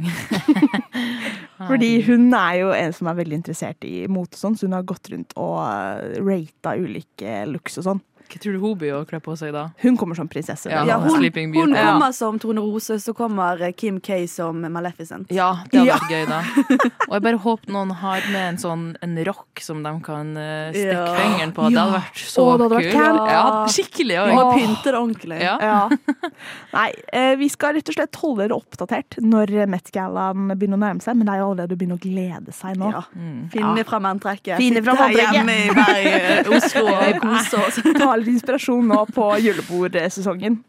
Fordi 1.70 1.90
hun 2.08 2.30
er 2.38 2.54
jo 2.62 2.70
en 2.76 2.96
som 2.96 3.10
er 3.12 3.18
veldig 3.20 3.40
interessert 3.42 3.84
i 3.88 4.06
mote 4.08 4.38
og 4.38 4.40
sånn, 4.40 4.56
så 4.56 4.70
hun 4.70 4.78
har 4.78 4.88
gått 4.88 5.12
rundt 5.12 5.36
og 5.36 5.58
uh, 5.60 6.16
rata 6.24 6.78
ulike 6.80 7.44
looks 7.52 7.82
og 7.82 7.90
sånn. 7.90 8.02
Hva 8.34 8.40
tror 8.42 8.54
du 8.56 8.60
hun 8.64 8.78
blir 8.82 8.96
å 8.98 9.04
kle 9.06 9.20
på 9.22 9.36
seg 9.38 9.52
da? 9.54 9.68
Hun 9.84 9.98
kommer 10.00 10.18
som 10.18 10.26
prinsesse. 10.28 10.66
Ja, 10.72 10.82
Ja, 10.90 10.96
hun, 10.98 11.22
hun 11.22 11.74
kommer 11.76 12.12
som 12.18 12.40
Tone 12.42 12.62
Rose, 12.64 12.96
så 13.00 13.14
kommer 13.14 13.62
eh, 13.62 13.72
Kim 13.78 14.00
K 14.02 14.24
som 14.28 14.62
Maleficent. 14.74 15.30
Ja, 15.30 15.52
det 15.70 15.84
hadde 15.84 15.88
Ja. 15.92 15.98
vært 16.02 16.10
gøy, 16.10 16.26
da. 16.32 16.40
Og 17.10 17.14
jeg 17.14 17.24
bare 17.28 17.38
håper 17.44 17.72
noen 17.76 17.92
har 18.02 18.26
med 18.34 18.48
en 18.56 18.58
sånn 18.58 18.86
en 19.06 19.14
rock 19.28 19.62
som 19.62 19.84
de 19.86 19.92
kan 20.02 20.34
eh, 20.36 20.72
stikke 20.74 20.96
Ja. 20.98 21.14
fingeren 21.20 21.54
på. 21.54 21.70
Det 21.70 21.78
hadde 21.78 22.00
vært 22.00 22.24
så 22.34 22.48
Å, 22.48 22.58
vært 22.74 22.90
kult. 22.92 23.30
Ja, 23.30 23.44
skikkelig 23.70 24.18
Og 24.24 24.34
må 24.34 24.42
òg. 24.48 24.54
pynte 24.58 24.84
det 24.90 24.98
ordentlig. 25.04 25.40
Ja. 25.44 25.56
Ja. 25.62 25.90
Nei, 26.74 26.90
eh, 27.14 27.36
vi 27.38 27.50
skal 27.54 27.76
rett 27.78 27.90
og 27.94 27.98
slett 28.00 28.16
holde 28.24 28.48
dere 28.48 28.58
oppdatert 28.58 29.20
når 29.22 29.54
Met-gallaen 29.70 30.50
begynner 30.58 30.80
å 30.80 30.84
nærme 30.88 31.06
seg, 31.06 31.16
men 31.20 31.28
det 31.30 31.36
er 31.36 31.44
jo 31.44 31.52
allerede 31.52 31.78
å 31.78 31.80
begynne 31.84 32.00
å 32.00 32.02
glede 32.02 32.54
seg 32.58 32.78
nå. 32.82 32.90
Ja. 32.96 33.04
Mm. 33.14 33.40
Finne 33.54 33.86
fram 33.86 34.10
antrekket. 34.10 34.58
Finne 34.58 34.82
fram 34.86 34.98
antrekket. 35.06 35.38
hjemme 35.38 35.58
i 35.68 35.70
Bergen, 35.78 36.52
Oslo 36.58 36.88
og 36.90 37.22
kose 37.22 37.62
oss. 37.68 37.80
Litt 38.24 38.40
inspirasjon 38.40 38.88
nå 38.88 39.04
på 39.14 39.28
julebordsesongen. 39.44 40.62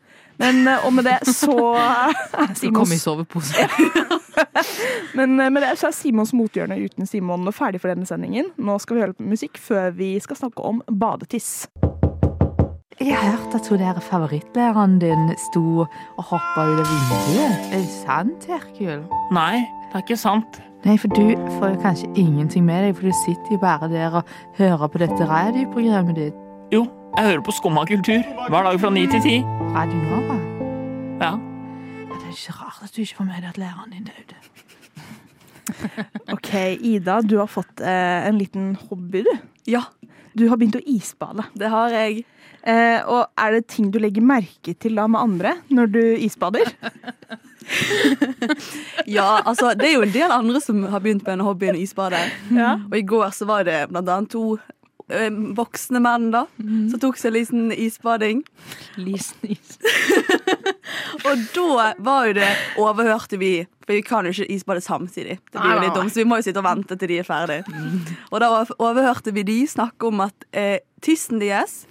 Men 0.43 0.67
eh, 0.69 0.87
og 0.87 0.93
med 0.97 1.07
det 1.07 1.19
så 1.31 1.55
Skal 2.55 2.93
i 2.93 2.99
sovepose. 2.99 3.69
men 5.19 5.41
eh, 5.41 5.51
med 5.51 5.63
det 5.63 5.75
så 5.79 5.91
er 5.91 5.97
Simons 5.97 6.35
mothjørne 6.35 6.79
uten 6.83 7.07
Simon 7.07 7.47
ferdig 7.55 7.83
for 7.83 7.93
denne 7.93 8.07
sendingen. 8.09 8.51
Nå 8.59 8.79
skal 8.83 8.99
vi 8.99 9.05
høre 9.05 9.19
på 9.19 9.29
musikk 9.29 9.61
før 9.63 9.95
vi 9.95 10.15
skal 10.23 10.41
snakke 10.43 10.65
om 10.65 10.83
badetiss. 10.91 11.69
Jeg 13.01 13.17
har 13.17 13.35
hørt 13.35 13.55
at 13.59 13.69
hun 13.69 13.79
der 13.79 13.99
favorittlæreren 14.01 14.99
din 15.03 15.31
sto 15.51 15.83
og 15.83 16.25
hoppa 16.31 16.67
ut 16.69 16.83
av 16.83 16.87
vinduet. 16.87 17.65
Er 17.75 17.81
det 17.83 17.91
sant, 17.91 18.47
Herkul? 18.47 19.03
Nei, 19.35 19.65
det 19.91 19.99
er 19.99 20.05
ikke 20.05 20.19
sant. 20.19 20.61
Nei, 20.85 20.95
for 21.01 21.11
du 21.17 21.35
får 21.57 21.75
jo 21.75 21.81
kanskje 21.83 22.11
ingenting 22.21 22.67
med 22.69 22.85
deg, 22.85 22.95
for 22.95 23.09
du 23.09 23.17
sitter 23.25 23.57
jo 23.57 23.59
bare 23.59 23.89
der 23.91 24.21
og 24.21 24.31
hører 24.61 24.87
på 24.87 25.03
dette 25.03 25.27
radioprogrammet 25.27 26.21
ditt. 26.21 26.39
Jo, 26.71 26.85
jeg 27.17 27.25
hører 27.29 27.43
på 27.47 27.55
Skumma 27.55 27.85
kultur 27.89 28.23
hver 28.51 28.67
dag 28.69 28.81
fra 28.83 28.91
ni 28.95 29.05
til 29.11 29.23
ti. 29.25 29.35
Radio 29.75 30.01
Nova. 30.03 30.37
Ja. 31.23 31.33
Ja, 31.35 32.15
Det 32.15 32.29
er 32.29 32.35
ikke 32.35 32.57
rart 32.59 32.83
at 32.85 32.95
du 32.97 33.01
ikke 33.03 33.19
får 33.21 33.29
med 33.29 33.41
deg 33.43 33.51
at 33.53 33.61
læreren 33.63 33.95
din 33.95 34.09
døde. 34.09 34.37
OK, 36.35 36.51
Ida, 36.85 37.21
du 37.25 37.39
har 37.41 37.49
fått 37.51 37.81
eh, 37.81 38.27
en 38.29 38.39
liten 38.39 38.75
hobby, 38.89 39.25
du. 39.27 39.33
Ja, 39.71 39.85
Du 40.35 40.49
har 40.51 40.57
begynt 40.59 40.75
å 40.75 40.83
isbade. 40.91 41.45
det 41.55 41.69
har 41.71 41.91
jeg. 41.95 42.25
Eh, 42.67 43.01
og 43.07 43.29
er 43.39 43.53
det 43.53 43.67
ting 43.71 43.91
du 43.93 43.99
legger 44.03 44.23
merke 44.25 44.75
til 44.75 44.97
da 44.99 45.05
med 45.07 45.21
andre 45.21 45.53
når 45.71 45.87
du 45.95 46.03
isbader? 46.27 46.73
Ja, 49.09 49.41
altså, 49.47 49.71
det 49.73 49.87
er 49.89 49.95
jo 49.95 50.03
en 50.05 50.13
del 50.13 50.33
andre 50.33 50.61
som 50.61 50.83
har 50.93 51.01
begynt 51.01 51.23
med 51.25 51.31
denne 51.33 51.47
hobbyen 51.47 51.77
isbade. 51.81 52.19
Ja. 52.53 52.75
Og 52.91 52.97
i 52.99 53.01
går 53.09 53.31
så 53.33 53.47
var 53.49 53.65
det 53.65 53.87
blant 53.89 54.09
annet 54.13 54.31
to 54.35 54.59
voksne 55.55 56.01
menn 56.01 56.31
da, 56.33 56.47
som 56.57 57.01
tok 57.03 57.19
seg 57.21 57.33
en 57.33 57.37
liten 57.37 57.73
isbading. 57.77 58.43
Lisen 58.97 59.51
is. 59.53 59.77
Og 61.29 61.43
da 61.55 61.91
var 62.05 62.29
jo 62.29 62.35
det 62.37 62.49
overhørte 62.81 63.39
vi 63.41 63.53
For 63.85 63.93
vi 63.97 64.03
kan 64.05 64.25
jo 64.27 64.33
ikke 64.33 64.49
isbade 64.53 64.81
samtidig. 64.85 65.39
Det 65.53 65.61
blir 65.61 65.75
jo 65.75 65.83
litt 65.85 65.97
dumt, 65.97 66.13
så 66.13 66.23
vi 66.23 66.27
må 66.29 66.39
jo 66.41 66.47
sitte 66.47 66.61
og 66.63 66.67
vente 66.67 66.97
til 66.97 67.11
de 67.11 67.19
er 67.21 67.27
ferdig. 67.29 67.59
Og 68.31 68.41
da 68.41 68.49
overhørte 68.81 69.35
vi 69.37 69.45
de 69.45 69.59
snakke 69.69 70.09
om 70.09 70.23
at 70.25 70.47
eh, 70.57 70.79
tissen 71.05 71.43
deres 71.43 71.83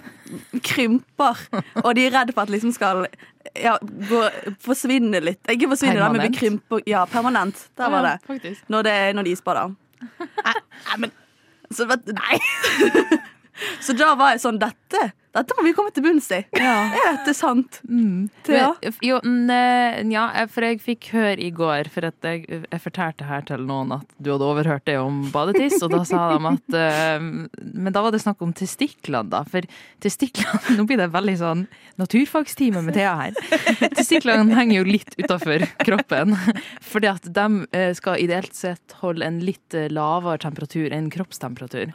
krymper, 0.66 1.38
og 1.84 1.92
de 1.94 2.08
er 2.08 2.16
redd 2.16 2.34
for 2.34 2.48
at 2.48 2.54
liksom 2.54 2.74
skal 2.74 3.06
ja, 3.54 3.76
gå, 4.10 4.24
forsvinne 4.66 5.22
litt. 5.22 5.44
Ikke 5.54 5.70
forsvinne, 5.76 6.00
da, 6.02 6.10
men 6.10 6.18
bli 6.18 6.32
Permanent? 6.32 6.40
krymper. 6.40 6.82
Ja, 6.90 7.06
permanent. 7.06 7.68
Der 7.78 7.94
var 7.94 8.10
det. 8.10 8.16
Ja, 8.26 8.56
Når, 8.74 8.90
det, 8.90 8.96
når 9.20 9.30
de 9.30 9.36
isbader. 9.38 9.76
Så, 11.74 11.88
nei. 11.90 12.38
så 13.86 13.96
da 13.98 14.14
var 14.20 14.36
jeg 14.36 14.44
sånn 14.44 14.60
Dette 14.62 15.12
dette 15.34 15.56
må 15.58 15.66
vi 15.66 15.74
komme 15.74 15.90
til 15.94 16.06
bunns 16.06 16.30
i. 16.36 16.44
Er 16.64 17.18
dette 17.18 17.34
sant? 17.36 17.80
Mm. 17.90 18.30
Ja. 18.48 18.74
Men, 18.82 18.98
jo, 19.04 19.20
nja, 20.06 20.28
for 20.52 20.68
jeg 20.68 20.82
fikk 20.84 21.10
høre 21.16 21.40
i 21.42 21.50
går, 21.54 21.90
for 21.94 22.06
at 22.10 22.28
jeg, 22.28 22.46
jeg 22.48 22.82
fortalte 22.84 23.28
her 23.28 23.46
til 23.48 23.66
noen 23.66 23.96
at 23.98 24.06
du 24.22 24.30
hadde 24.34 24.46
overhørt 24.46 24.86
det 24.90 25.00
om 25.02 25.24
badetiss, 25.34 25.80
og 25.82 25.94
da 25.96 26.04
sa 26.08 26.26
de 26.36 26.52
at 26.54 26.78
uh, 26.78 27.26
Men 27.84 27.94
da 27.96 28.04
var 28.06 28.14
det 28.14 28.22
snakk 28.24 28.42
om 28.46 28.54
testiklene, 28.56 29.32
da. 29.32 29.42
For 29.50 29.66
testiklene 30.04 30.76
Nå 30.78 30.86
blir 30.90 31.00
det 31.02 31.10
veldig 31.14 31.36
sånn 31.40 31.66
naturfagstime 32.00 32.82
med 32.86 32.96
Thea 32.98 33.14
her. 33.20 33.36
Testiklene 33.94 34.54
henger 34.58 34.80
jo 34.80 34.86
litt 34.88 35.18
utafor 35.20 35.66
kroppen, 35.84 36.34
fordi 36.82 37.10
at 37.12 37.28
de 37.36 37.48
eh, 37.76 37.92
skal 37.98 38.22
ideelt 38.22 38.56
sett 38.58 38.96
holde 39.02 39.26
en 39.28 39.40
litt 39.46 39.78
eh, 39.78 39.90
lavere 39.94 40.42
temperatur 40.42 40.94
enn 40.94 41.10
kroppstemperatur. 41.14 41.94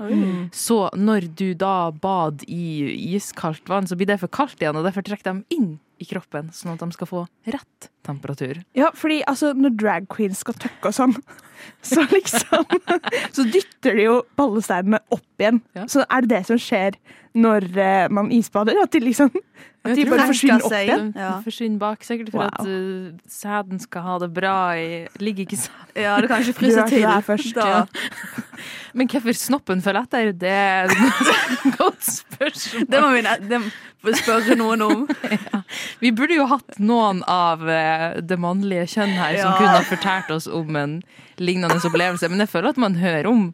Så 0.55 0.81
når 0.95 1.31
du 1.39 1.49
da 1.59 1.91
bad 1.91 2.45
i 2.47 3.19
iskaldt 3.29 3.69
vann, 3.69 3.87
så 3.87 3.97
blir 3.99 4.09
det 4.09 4.21
for 4.23 4.33
kaldt 4.33 4.63
igjen, 4.63 4.79
og 4.79 4.89
derfor 4.89 5.05
trekker 5.07 5.31
de 5.31 5.55
inn 5.55 5.77
i 6.01 6.09
kroppen, 6.09 6.51
sånn 6.55 6.75
at 6.75 6.83
de 6.83 6.97
skal 6.97 7.11
få 7.11 7.25
rett 7.53 7.91
temperatur. 8.09 8.63
Ja, 8.79 8.91
fordi 8.97 9.21
altså, 9.29 9.53
når 9.55 9.77
drag 9.79 10.09
queens 10.13 10.41
skal 10.45 10.57
tøkke 10.59 10.91
og 10.91 10.97
sånn, 10.97 11.15
så 11.91 12.05
liksom 12.13 12.67
Så 13.37 13.45
dytter 13.51 13.97
de 13.99 14.05
jo 14.09 14.19
ballesteinene 14.39 15.01
opp 15.15 15.43
igjen. 15.43 15.63
Ja. 15.77 15.87
Så 15.91 16.05
er 16.09 16.25
det 16.27 16.33
det 16.37 16.45
som 16.51 16.61
skjer 16.63 16.97
når 17.39 17.67
uh, 17.77 18.07
man 18.15 18.31
isbader? 18.35 18.79
At 18.83 18.95
de 18.95 19.03
liksom 19.05 19.29
At 19.87 19.95
de 19.95 20.05
bare 20.09 20.25
forsvinner 20.31 20.65
opp 20.65 20.73
seg. 20.73 20.89
igjen? 20.89 21.11
Ja. 21.19 21.33
forsvinner 21.45 21.79
bak, 21.83 22.03
sikkert 22.07 22.31
for 22.33 22.43
Wow. 22.43 22.49
at 22.51 22.67
uh, 22.67 23.19
sæden 23.31 23.83
skal 23.83 24.07
ha 24.07 24.17
det 24.23 24.31
bra 24.35 24.55
i 24.79 24.89
Ligger 25.23 25.45
ikke 25.47 25.59
sæden 25.61 26.03
Ja, 26.03 26.17
det 26.23 26.31
kan 26.33 26.43
ikke 26.43 26.57
fryse 26.63 26.87
til. 26.91 27.03
der 27.05 27.27
først, 27.27 27.53
da. 27.59 27.67
ja. 27.69 27.85
Men 28.99 29.11
hvorfor 29.13 29.37
snoppen 29.37 29.83
følger 29.85 30.07
etter, 30.09 30.33
det 30.33 30.51
er 30.51 30.89
et 30.91 31.77
godt 31.79 32.07
spørsmål. 32.07 32.87
Det 32.91 33.61
må 33.61 33.69
vi 34.09 34.15
spørre 34.19 34.55
noen 34.59 34.83
om. 34.87 35.05
Vi 36.01 36.11
burde 36.17 36.37
jo 36.39 36.47
hatt 36.51 36.79
noen 36.81 37.21
av 37.31 37.63
eh, 37.69 37.98
det 38.29 38.39
mannlige 38.41 38.87
kjønn 38.95 39.15
her 39.19 39.37
som 39.41 39.53
Ja. 39.53 39.57
kunne 39.59 39.77
ha 39.77 39.85
fortalt 39.89 40.31
oss 40.35 40.47
om 40.47 40.77
en 40.77 40.99
lignende 41.39 41.79
opplevelse, 41.85 42.29
men 42.31 42.39
jeg 42.45 42.49
føler 42.53 42.71
at 42.75 42.81
man 42.81 42.95
hører 43.01 43.27
om 43.31 43.49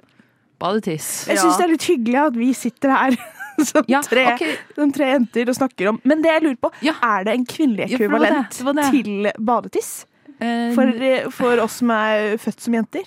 badetiss. 0.61 1.27
Jeg 1.29 1.39
syns 1.43 1.59
det 1.59 1.65
er 1.67 1.73
litt 1.75 1.87
hyggelig 1.91 2.21
at 2.27 2.37
vi 2.39 2.53
sitter 2.57 2.95
her 2.95 3.17
som, 3.71 3.85
Ja, 3.91 4.01
tre, 4.03 4.25
okay. 4.35 4.55
som 4.75 4.93
tre 4.95 5.11
jenter 5.13 5.51
og 5.53 5.55
snakker 5.59 5.89
om 5.93 6.01
Men 6.05 6.23
det 6.25 6.31
jeg 6.33 6.43
lurer 6.47 6.61
på, 6.63 6.71
Ja. 6.83 6.95
er 7.03 7.25
det 7.29 7.35
en 7.35 7.47
kvinnelig 7.47 7.89
Ja, 7.91 7.99
det 7.99 7.99
det, 7.99 8.09
ekvivalent 8.09 8.63
det 8.81 8.87
til 8.93 9.45
badetiss? 9.51 9.93
Eh, 10.41 10.73
For, 10.75 10.89
eh, 11.11 11.29
for 11.31 11.61
oss 11.63 11.79
som 11.83 11.91
er 11.95 12.37
født 12.43 12.61
som 12.61 12.75
jenter? 12.75 13.05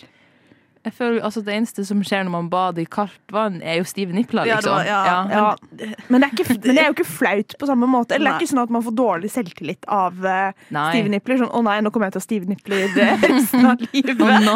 Jeg 0.87 0.93
føler 0.97 1.21
altså 1.27 1.41
Det 1.45 1.53
eneste 1.53 1.83
som 1.87 1.99
skjer 2.05 2.23
når 2.27 2.33
man 2.33 2.49
bader 2.51 2.81
i 2.81 2.85
kaldt 2.89 3.33
vann, 3.35 3.59
er 3.61 3.77
jo 3.81 3.85
stive 3.87 4.15
nipler, 4.15 4.47
Ja, 4.47 4.57
det 4.57 4.65
liksom. 4.65 4.77
var- 4.77 4.85
ja. 4.87 4.99
Ja. 5.29 5.97
Men 6.09 6.21
det, 6.21 6.27
er 6.29 6.33
ikke, 6.37 6.47
men 6.65 6.75
det 6.75 6.81
er 6.83 6.87
jo 6.89 6.95
ikke 6.95 7.05
flaut 7.11 7.55
på 7.59 7.67
samme 7.69 7.87
måte. 7.91 8.15
Eller 8.15 8.31
det 8.31 8.35
er 8.35 8.45
ikke 8.45 8.53
sånn 8.55 8.63
at 8.63 8.73
man 8.77 8.83
får 8.85 8.95
dårlig 8.97 9.31
selvtillit 9.33 9.85
av 9.87 10.13
uh, 10.23 10.51
stive 10.91 11.09
nipler. 11.13 11.37
Sånn 11.43 11.51
'Å 11.51 11.63
nei, 11.67 11.77
nå 11.81 11.91
kommer 11.91 12.07
jeg 12.07 12.17
til 12.17 12.21
å 12.21 12.23
ha 12.23 12.27
stive 12.29 12.45
nipler 12.49 12.87
resten 13.27 13.65
av 13.65 13.77
livet'. 13.77 14.21
Å, 14.23 14.39
nå. 14.47 14.55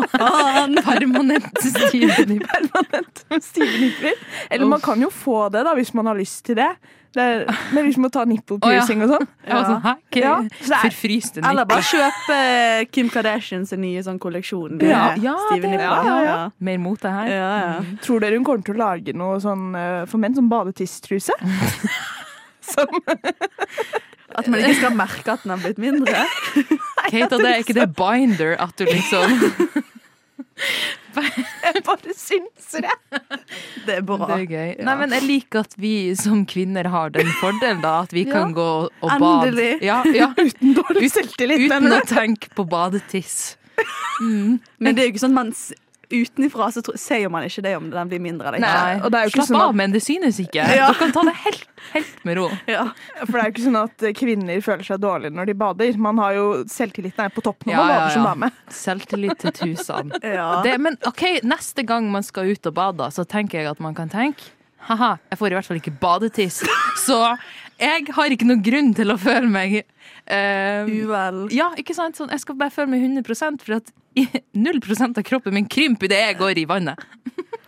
Permanent 0.85 1.61
stive 1.61 2.25
nipler. 2.29 2.69
Permanent 2.71 3.43
stive 3.43 3.79
nipler. 3.81 4.13
Eller 4.49 4.65
man 4.71 4.81
kan 4.83 5.01
jo 5.01 5.09
få 5.13 5.49
det 5.51 5.63
da, 5.67 5.75
hvis 5.77 5.93
man 5.97 6.05
har 6.11 6.15
lyst 6.19 6.45
til 6.45 6.55
det. 6.59 6.71
Det 7.12 7.24
er, 7.28 7.41
men 7.76 7.89
liksom 7.89 8.06
å 8.08 8.10
ta 8.13 8.21
nipple 8.24 8.56
oh, 8.63 8.71
ja. 8.71 8.80
og 8.80 8.88
sånn. 8.88 9.26
Ja. 9.43 9.58
sånn, 9.67 9.82
hæ? 9.84 9.93
Ja, 10.15 10.36
så 10.63 10.78
det 10.80 11.41
er- 11.43 11.50
Eller 11.50 11.65
bare 11.67 11.84
kjøpe 11.84 12.91
Kim 12.95 13.10
Kardashians 13.12 13.74
nye 13.76 14.00
sånn 14.06 14.19
kolleksjon. 14.19 14.78
med 14.78 14.88
Ja, 14.88 15.15
ja, 15.19 15.36
stive 15.50 15.74
det- 15.74 15.82
ja, 15.82 16.04
ja. 16.06 16.24
Ja. 16.24 16.50
Mer 16.60 16.78
mote 16.80 17.12
her. 17.12 17.28
Ja, 17.28 17.52
ja. 17.60 17.97
Tror 18.02 18.21
dere 18.24 18.36
hun 18.39 18.45
kommer 18.47 18.63
til 18.63 18.76
å 18.76 18.78
lage 18.78 19.13
noe 19.13 19.41
sånn 19.43 19.76
eh, 19.76 20.06
for 20.06 20.17
menn, 20.24 20.36
som 20.36 20.47
badetisstruse? 20.50 21.36
Som 22.62 22.88
At 24.38 24.47
man 24.47 24.62
ikke 24.62 24.78
skal 24.78 24.93
merke 24.95 25.34
at 25.34 25.41
den 25.43 25.52
har 25.52 25.60
blitt 25.60 25.80
mindre. 25.82 26.21
Kate, 27.10 27.36
det 27.41 27.50
er 27.50 27.63
ikke 27.65 27.76
det 27.76 27.89
binder 27.97 28.56
at 28.62 28.78
du 28.78 28.86
liksom 28.86 29.34
Jeg 31.65 31.84
bare 31.88 32.13
synser, 32.17 32.86
det. 32.88 33.19
Det 33.86 33.95
er 33.97 34.02
bra. 34.08 34.17
Det 34.28 34.38
er 34.38 34.45
gøy. 34.52 34.71
Nei, 34.88 34.95
men 35.02 35.15
jeg 35.15 35.24
liker 35.28 35.63
at 35.65 35.74
vi 35.82 35.93
som 36.19 36.43
kvinner 36.50 36.88
har 36.93 37.10
den 37.15 37.30
fordelen, 37.41 37.82
da. 37.84 38.02
At 38.06 38.13
vi 38.15 38.26
Ja. 38.28 38.34
kan 38.34 38.54
gå 38.58 38.67
og 38.88 39.10
bade. 39.19 39.50
Endelig. 39.52 39.71
Ja, 39.86 40.02
ja. 40.15 40.30
Uten 40.38 40.76
dårlig 40.78 41.12
selvtillit. 41.12 41.65
Uten 41.67 41.84
men- 41.89 41.97
å 42.00 42.02
tenke 42.08 42.50
på 42.56 42.67
badetiss. 42.69 43.58
Mm. 44.21 44.60
Men 44.80 44.95
det 44.95 45.02
er 45.02 45.08
jo 45.08 45.13
ikke 45.15 45.24
sånn 45.26 45.34
man 45.34 45.54
utenifra 46.13 46.67
så 46.76 46.84
sier 47.00 47.32
man 47.34 47.45
ikke 47.47 47.63
det 47.65 47.74
om 47.80 47.89
den 47.91 48.12
blir 48.12 48.21
mindre 48.24 48.52
eller. 48.52 48.63
Nei, 48.63 49.00
og 49.02 49.10
det 49.12 49.19
er 49.19 49.28
jo 49.28 49.32
ikke 49.34 49.39
Slapp 49.41 49.50
sånn 49.52 49.62
av, 49.62 49.71
at, 49.74 49.80
men 49.82 49.95
det 49.95 50.02
synes 50.06 50.39
ikke. 50.43 50.67
Ja. 50.78 50.89
Du 50.91 51.00
kan 51.02 51.13
ta 51.15 51.24
det 51.28 51.34
helt, 51.45 51.65
helt 51.95 52.24
med 52.28 52.39
ro. 52.39 52.47
Ja. 52.71 52.86
for 53.24 53.34
det 53.34 53.41
er 53.41 53.50
jo 53.50 53.54
ikke 53.56 53.65
sånn 53.67 53.80
at 53.82 54.06
kvinner 54.19 54.63
føler 54.65 54.88
seg 54.88 55.02
dårlige 55.04 55.36
når 55.38 55.52
de 55.52 55.58
bader. 55.63 56.00
Man 56.08 56.21
har 56.24 56.38
jo 56.38 56.45
Selvtilliten 56.71 57.26
er 57.26 57.34
på 57.36 57.43
topp 57.45 57.65
når 57.67 57.74
Ja, 57.76 57.82
man 57.82 57.91
ja, 57.91 58.00
bader 58.00 58.15
som 58.15 58.26
ja. 58.26 58.32
dame. 58.34 58.52
Selvtillit 58.82 59.43
til 59.45 59.56
tusen. 59.62 60.15
Ja. 60.32 60.62
Det, 60.63 60.78
men 60.80 60.95
OK, 61.10 61.24
neste 61.43 61.84
gang 61.88 62.06
man 62.13 62.24
skal 62.24 62.52
ut 62.54 62.67
og 62.69 62.74
bade, 62.78 63.08
så 63.12 63.26
tenker 63.28 63.60
jeg 63.60 63.71
at 63.71 63.82
man 63.84 63.95
kan 63.97 64.10
tenke 64.12 64.54
Haha, 64.88 65.12
jeg 65.30 65.38
får 65.38 65.54
i 65.54 65.56
hvert 65.60 65.67
fall 65.67 65.78
ikke 65.78 65.91
badetiss. 66.02 66.62
Så 67.06 67.17
jeg 67.82 68.08
har 68.15 68.34
ikke 68.34 68.47
noen 68.50 68.63
grunn 68.65 68.89
til 68.97 69.13
å 69.13 69.17
føle 69.21 69.50
meg 69.50 69.76
eh, 69.82 70.89
Uvel. 70.89 71.43
Ja, 71.54 71.67
ikke 71.78 71.93
sant? 71.97 72.17
Sånn, 72.17 72.32
jeg 72.34 72.41
skal 72.41 72.58
bare 72.58 72.74
føle 72.74 72.89
meg 72.93 73.04
100% 73.06 73.62
for 73.65 73.78
at 73.78 73.91
0% 74.15 75.17
av 75.17 75.24
kroppen 75.28 75.54
min 75.56 75.67
krymper 75.71 76.10
idet 76.10 76.19
jeg 76.26 76.38
går 76.41 76.60
i 76.62 76.65
vannet. 76.69 77.00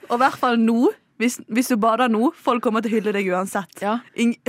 Og 0.09 0.17
i 0.17 0.21
hvert 0.25 0.39
fall 0.39 0.59
nå. 0.61 0.89
Hvis, 1.21 1.37
hvis 1.47 1.69
du 1.69 1.77
bader 1.79 2.09
nå, 2.11 2.31
folk 2.35 2.63
kommer 2.65 2.81
til 2.83 2.89
å 2.91 2.95
hylle 2.97 3.11
deg 3.15 3.27
uansett. 3.31 3.77
Ja. 3.79 3.99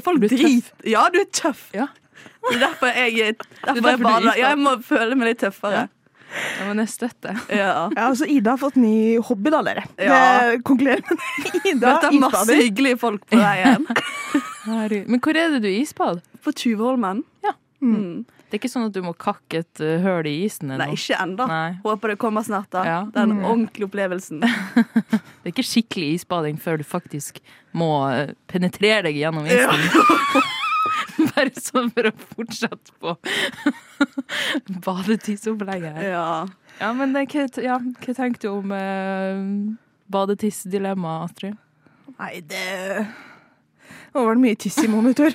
Folk 0.02 0.22
Du 0.22 0.24
er 0.26 0.32
tøff. 0.32 0.40
driter 0.40 0.88
Ja, 0.90 1.02
du 1.12 1.20
er 1.20 1.28
tøff. 1.30 1.66
Ja. 1.76 1.86
Det 2.48 2.56
er 2.56 2.62
derfor 2.64 2.88
jeg, 2.96 3.12
derfor 3.36 3.74
derfor 3.74 3.90
jeg 3.92 4.00
bader. 4.02 4.30
er 4.32 4.40
Ja, 4.40 4.48
jeg 4.54 4.60
må 4.64 4.72
føle 4.82 5.18
meg 5.20 5.28
litt 5.34 5.42
tøffere. 5.44 5.84
Ja, 6.34 6.64
men 6.66 6.80
jeg 6.82 6.90
støtter. 6.90 7.36
Ja. 7.52 7.68
Ja, 7.94 8.08
altså 8.08 8.26
Ida 8.26 8.56
har 8.56 8.58
fått 8.58 8.78
ny 8.80 9.20
hobby, 9.22 9.52
da, 9.54 9.60
dere. 9.68 9.84
Ja. 10.02 10.56
Konkluderer 10.66 11.04
med. 11.06 11.60
Ida 11.62 11.92
Møter 11.92 12.16
masse 12.24 12.56
hyggelige 12.58 12.98
folk 13.04 13.28
på 13.30 13.38
veien. 13.38 13.86
Men 14.64 15.20
hvor 15.20 15.36
er 15.36 15.52
det 15.54 15.60
du 15.62 15.68
isbad? 15.70 16.24
På 16.42 16.52
Tjuvholmen. 16.56 17.22
Ja. 17.44 17.52
Mm. 17.84 18.24
Det 18.54 18.60
er 18.60 18.62
ikke 18.62 18.70
sånn 18.70 18.84
at 18.86 18.94
du 18.94 19.00
må 19.02 19.10
kakke 19.18 19.64
et 19.64 19.80
uh, 19.82 19.96
høl 20.04 20.28
i 20.30 20.34
isen? 20.44 20.68
Nei, 20.78 20.86
ikke 20.94 21.16
ennå. 21.18 21.42
Håper 21.82 22.12
det 22.12 22.18
kommer 22.22 22.44
snart, 22.46 22.68
da. 22.70 22.84
Ja. 22.86 23.00
Den 23.10 23.32
Mm. 23.34 23.40
ordentlige 23.50 23.88
opplevelsen. 23.88 24.44
Det 25.42 25.48
er 25.48 25.50
ikke 25.50 25.64
skikkelig 25.66 26.12
isbading 26.20 26.60
før 26.62 26.78
du 26.78 26.84
faktisk 26.86 27.40
må 27.74 27.88
uh, 28.06 28.30
penetrere 28.46 29.08
deg 29.08 29.18
gjennom 29.18 29.48
isen. 29.50 29.82
Bare 31.34 31.50
sånn 31.58 31.90
for 31.96 32.06
å 32.06 32.12
fortsette 32.36 32.94
på 33.02 33.16
badetidsopplegget 34.86 35.98
her. 35.98 36.06
Ja. 36.12 36.28
Ja, 36.78 36.92
men 36.94 37.12
det, 37.14 37.26
hva, 37.34 37.46
ja, 37.62 37.80
hva 37.82 38.14
tenker 38.16 38.40
du 38.44 38.48
om 38.52 38.72
eh, 38.74 39.42
badetissdilemmaet, 40.14 41.30
Astrid? 41.30 41.58
Nei, 42.18 42.38
det 42.46 43.06
Nå 44.14 44.22
var 44.28 44.36
det 44.38 44.44
mye 44.46 44.58
tiss 44.62 44.78
i 44.84 44.88
monitor. 44.90 45.34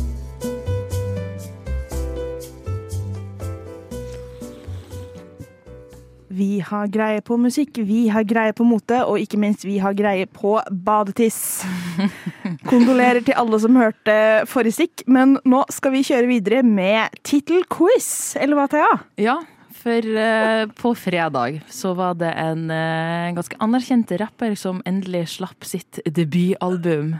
Vi 6.31 6.61
har 6.63 6.87
greie 6.87 7.21
på 7.21 7.35
musikk, 7.35 7.81
vi 7.83 8.05
har 8.11 8.23
greie 8.23 8.53
på 8.55 8.63
mote, 8.63 9.01
og 9.03 9.19
ikke 9.19 9.39
minst 9.41 9.65
vi 9.67 9.77
har 9.83 9.95
greie 9.97 10.27
på 10.31 10.55
badetiss. 10.71 11.65
Kondolerer 12.71 13.19
til 13.25 13.35
alle 13.35 13.59
som 13.59 13.79
hørte 13.79 14.15
forrige 14.47 14.79
stikk, 14.79 15.03
men 15.11 15.35
nå 15.43 15.65
skal 15.73 15.97
vi 15.97 16.05
kjøre 16.07 16.29
videre 16.29 16.61
med 16.63 17.19
tittelquiz, 17.27 18.37
eller 18.39 18.59
hva, 18.59 18.69
Thea? 18.71 18.93
Ja, 19.19 19.41
for 19.81 20.05
uh, 20.05 20.69
på 20.77 20.93
fredag 20.95 21.59
så 21.73 21.91
var 21.97 22.15
det 22.21 22.29
en 22.37 22.69
uh, 22.69 23.33
ganske 23.35 23.57
anerkjent 23.63 24.13
rapper 24.21 24.55
som 24.59 24.79
endelig 24.87 25.25
slapp 25.35 25.67
sitt 25.67 25.99
debutalbum. 26.05 27.15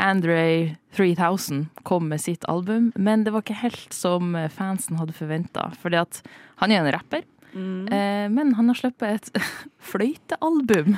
Andre 0.00 0.78
3000 0.94 1.66
kom 1.82 2.08
med 2.08 2.22
sitt 2.22 2.46
album, 2.48 2.92
men 2.94 3.26
det 3.26 3.34
var 3.34 3.44
ikke 3.44 3.60
helt 3.64 3.92
som 3.92 4.36
fansen 4.54 5.00
hadde 5.00 5.16
forventa. 5.16 5.68
Fordi 5.82 6.00
at 6.04 6.22
han 6.62 6.72
er 6.72 6.84
en 6.84 6.92
rapper, 6.94 7.26
eh, 7.54 8.26
men 8.32 8.54
han 8.58 8.68
har 8.70 8.74
sluppet 8.78 9.30
et 9.30 9.42
fløytealbum. 9.90 10.96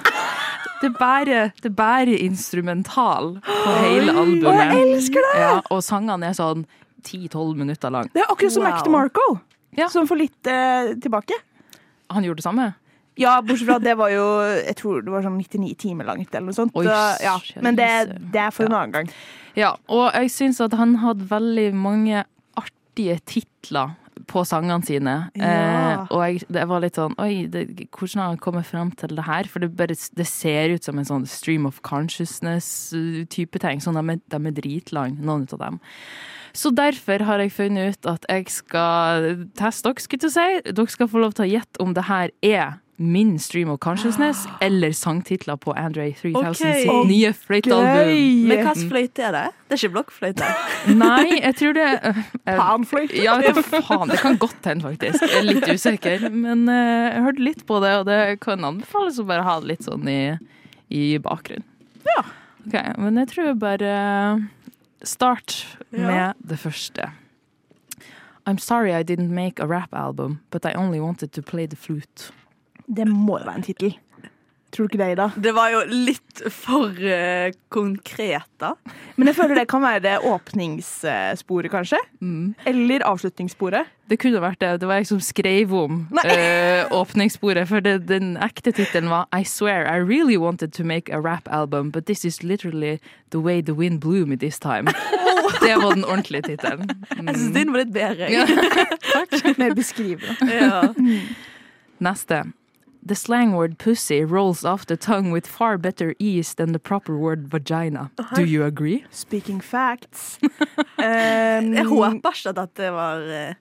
Det 0.82 0.90
bærer, 0.98 1.52
det 1.64 1.72
bærer 1.76 2.18
instrumental 2.20 3.36
på 3.46 3.74
hele 3.80 4.12
albumet. 4.12 4.62
jeg 4.74 4.82
elsker 4.96 5.24
det! 5.30 5.36
Ja, 5.40 5.52
og 5.72 5.82
sangene 5.84 6.30
er 6.30 6.36
sånn 6.36 6.66
10-12 7.06 7.54
minutter 7.56 7.92
lang. 7.94 8.10
Det 8.12 8.24
er 8.24 8.32
akkurat 8.32 8.52
som 8.52 8.64
Wow. 8.66 8.72
Mac 8.74 8.82
DeMarco, 8.84 9.26
Ja. 9.78 9.88
som 9.88 10.06
får 10.08 10.18
litt 10.20 10.46
eh, 10.50 10.94
tilbake. 11.00 11.38
Han 12.10 12.24
gjorde 12.24 12.42
det 12.42 12.44
samme? 12.48 12.66
Ja, 13.16 13.38
bortsett 13.40 13.66
fra 13.70 13.78
det 13.80 13.94
var 13.96 14.10
jo 14.12 14.24
Jeg 14.44 14.76
tror 14.76 15.00
det 15.02 15.08
var 15.10 15.22
sånn 15.24 15.38
99 15.40 15.74
timer 15.80 16.04
langt, 16.04 16.28
eller 16.34 16.50
noe 16.50 16.56
sånt. 16.56 16.74
Oi, 16.76 16.84
ja. 16.84 17.38
Men 17.64 17.74
det, 17.78 17.88
det 18.32 18.42
er 18.42 18.50
for 18.52 18.68
en 18.68 18.74
annen 18.76 18.92
gang. 18.92 19.08
Ja, 19.56 19.70
og 19.88 20.10
jeg 20.12 20.28
syns 20.34 20.60
at 20.60 20.74
han 20.76 20.98
hadde 21.00 21.24
veldig 21.30 21.70
mange 21.74 22.26
artige 22.60 23.16
titler 23.24 23.94
på 24.30 24.44
sangene 24.48 24.84
sine. 24.86 25.16
Ja. 25.36 25.50
Eh, 25.50 26.06
og 26.14 26.22
jeg, 26.24 26.46
det 26.52 26.64
var 26.70 26.82
litt 26.84 26.98
sånn 26.98 27.16
Oi, 27.22 27.46
det, 27.52 27.66
hvordan 27.94 28.22
har 28.22 28.32
han 28.32 28.40
kommet 28.42 28.68
frem 28.68 28.92
til 28.98 29.16
det 29.18 29.26
her? 29.26 29.50
For 29.50 29.64
det, 29.64 29.72
bare, 29.76 29.96
det 29.96 30.28
ser 30.28 30.76
ut 30.76 30.86
som 30.86 31.00
en 31.00 31.08
sånn 31.08 31.28
stream 31.30 31.68
of 31.68 31.82
consciousness-type 31.86 33.62
ting. 33.62 33.82
Sånn, 33.84 34.00
de, 34.00 34.18
de 34.32 34.40
er 34.40 34.56
dritlange, 34.56 35.20
noen 35.20 35.46
av 35.52 35.62
dem. 35.62 35.78
Så 36.56 36.72
derfor 36.72 37.20
har 37.28 37.42
jeg 37.42 37.52
funnet 37.52 37.96
ut 37.96 38.08
at 38.08 38.24
jeg 38.32 38.48
skal 38.48 39.44
teste 39.58 39.90
dere, 39.90 40.02
skulle 40.02 40.30
jeg 40.30 40.36
si. 40.36 40.72
Dere 40.72 40.92
skal 40.92 41.10
få 41.12 41.20
lov 41.20 41.36
til 41.36 41.44
å 41.44 41.52
gjette 41.52 41.82
om 41.84 41.92
det 41.96 42.06
her 42.08 42.32
er 42.40 42.78
min 42.96 43.38
stream 43.38 43.68
of 43.68 43.78
consciousness 43.78 44.46
eller 44.60 44.92
sangtitler 44.92 45.56
på 45.56 45.72
Andre 45.72 46.12
3000 46.12 46.46
okay. 46.46 46.82
sitt 46.82 47.10
nye 47.10 47.32
fløytealbum. 47.32 48.08
Gøy! 48.08 48.22
Men 48.48 48.62
hvilken 48.62 48.88
fløyte 48.90 49.26
er 49.28 49.36
det? 49.36 49.44
Det 49.66 49.76
er 49.76 49.82
ikke 49.82 49.92
blokkfløyte. 49.96 50.48
Nei, 51.02 51.26
jeg 51.42 51.58
tror 51.60 51.76
det 51.76 51.86
uh, 52.04 52.22
Panfløyte. 52.46 53.20
Ja, 53.20 53.36
faen. 53.60 54.12
Det 54.12 54.20
kan 54.22 54.40
godt 54.40 54.70
hende, 54.70 54.86
faktisk. 54.86 55.26
Jeg 55.26 55.42
er 55.42 55.48
litt 55.50 55.68
usikker. 55.68 56.26
Men 56.32 56.64
uh, 56.70 56.76
jeg 56.76 57.26
hørte 57.28 57.46
litt 57.50 57.62
på 57.68 57.80
det, 57.84 57.92
og 58.00 58.08
det 58.08 58.20
kan 58.44 58.64
anbefales 58.66 59.20
å 59.20 59.26
bare 59.28 59.46
ha 59.46 59.58
det 59.60 59.74
litt 59.74 59.86
sånn 59.86 60.08
i, 60.10 60.20
i 60.94 61.04
bakgrunnen. 61.22 61.66
Ja. 62.06 62.24
Ok, 62.66 62.80
Men 62.98 63.20
jeg 63.22 63.32
tror 63.34 63.54
bare 63.60 63.92
Start 65.06 65.78
Ja. 65.92 66.06
med 66.06 66.34
det 66.48 66.58
første. 66.58 67.10
I'm 68.46 68.58
sorry 68.58 68.92
I 68.92 69.02
didn't 69.02 69.30
make 69.30 69.60
a 69.62 69.66
rap 69.66 69.92
album, 69.92 70.40
but 70.50 70.64
I 70.64 70.72
only 70.74 71.00
wanted 71.00 71.32
to 71.32 71.42
play 71.42 71.66
the 71.66 71.76
flute. 71.76 72.32
Det 72.86 73.06
må 73.08 73.40
jo 73.40 73.48
være 73.48 73.60
en 73.62 73.66
tittel. 73.66 73.96
Tror 74.74 74.88
du 74.90 74.92
ikke 74.92 74.98
det, 75.00 75.12
Ida? 75.14 75.26
Det 75.40 75.52
var 75.54 75.70
jo 75.72 75.78
litt 75.88 76.40
for 76.52 76.90
uh, 76.90 77.52
konkret, 77.72 78.48
da. 78.60 78.72
Men 79.16 79.30
jeg 79.30 79.36
føler 79.38 79.60
det 79.60 79.68
kan 79.70 79.80
være 79.80 80.02
det 80.04 80.14
åpningssporet, 80.26 81.70
kanskje? 81.72 82.00
Eller 82.68 83.04
avslutningssporet. 83.06 83.88
Det 84.10 84.18
kunne 84.20 84.42
vært 84.42 84.60
det. 84.60 84.72
Det 84.82 84.90
var 84.90 85.00
jeg 85.00 85.08
som 85.08 85.22
skrev 85.22 85.72
om 85.72 86.02
uh, 86.12 86.82
åpningssporet. 86.98 87.64
For 87.70 87.80
det, 87.80 87.94
den 88.10 88.34
ekte 88.42 88.74
tittelen 88.76 89.08
var 89.14 89.30
I 89.32 89.46
swear 89.48 89.86
I 89.86 90.02
really 90.02 90.36
wanted 90.36 90.74
to 90.76 90.84
make 90.84 91.08
a 91.08 91.22
rap 91.22 91.48
album, 91.48 91.88
but 91.90 92.04
this 92.06 92.24
is 92.24 92.42
literally 92.42 92.98
the 93.30 93.40
way 93.40 93.62
the 93.62 93.74
wind 93.74 94.02
blew 94.04 94.26
me 94.26 94.36
this 94.36 94.58
time. 94.58 94.92
Det 95.62 95.76
var 95.78 95.94
den 95.94 96.04
ordentlige 96.04 96.42
tittelen. 96.42 96.90
Jeg 97.16 97.38
syns 97.38 97.54
din 97.54 97.72
var 97.72 97.80
litt 97.80 97.94
bedre. 97.94 98.28
Ja. 98.28 98.44
Mer 99.62 99.74
beskrivende. 99.74 100.36
Ja. 100.52 100.82
Neste. 102.02 102.42
The 103.06 103.14
slang 103.14 103.52
word 103.54 103.78
pussy 103.78 104.24
rolls 104.24 104.64
off 104.64 104.86
the 104.86 104.96
tongue 104.96 105.30
with 105.30 105.46
far 105.46 105.78
better 105.78 106.14
ease 106.18 106.54
than 106.54 106.72
the 106.72 106.78
proper 106.80 107.16
word 107.16 107.46
vagina. 107.48 108.10
Do 108.34 108.42
you 108.44 108.64
agree? 108.64 109.04
Speaking 109.10 109.60
facts. 109.60 110.38
Um, 110.98 111.74
Jeg 111.76 111.84
håper 111.86 112.32
ikke 112.32 112.48
at 112.48 112.56
dette 112.56 112.86
var 112.92 113.20
uh, 113.36 113.52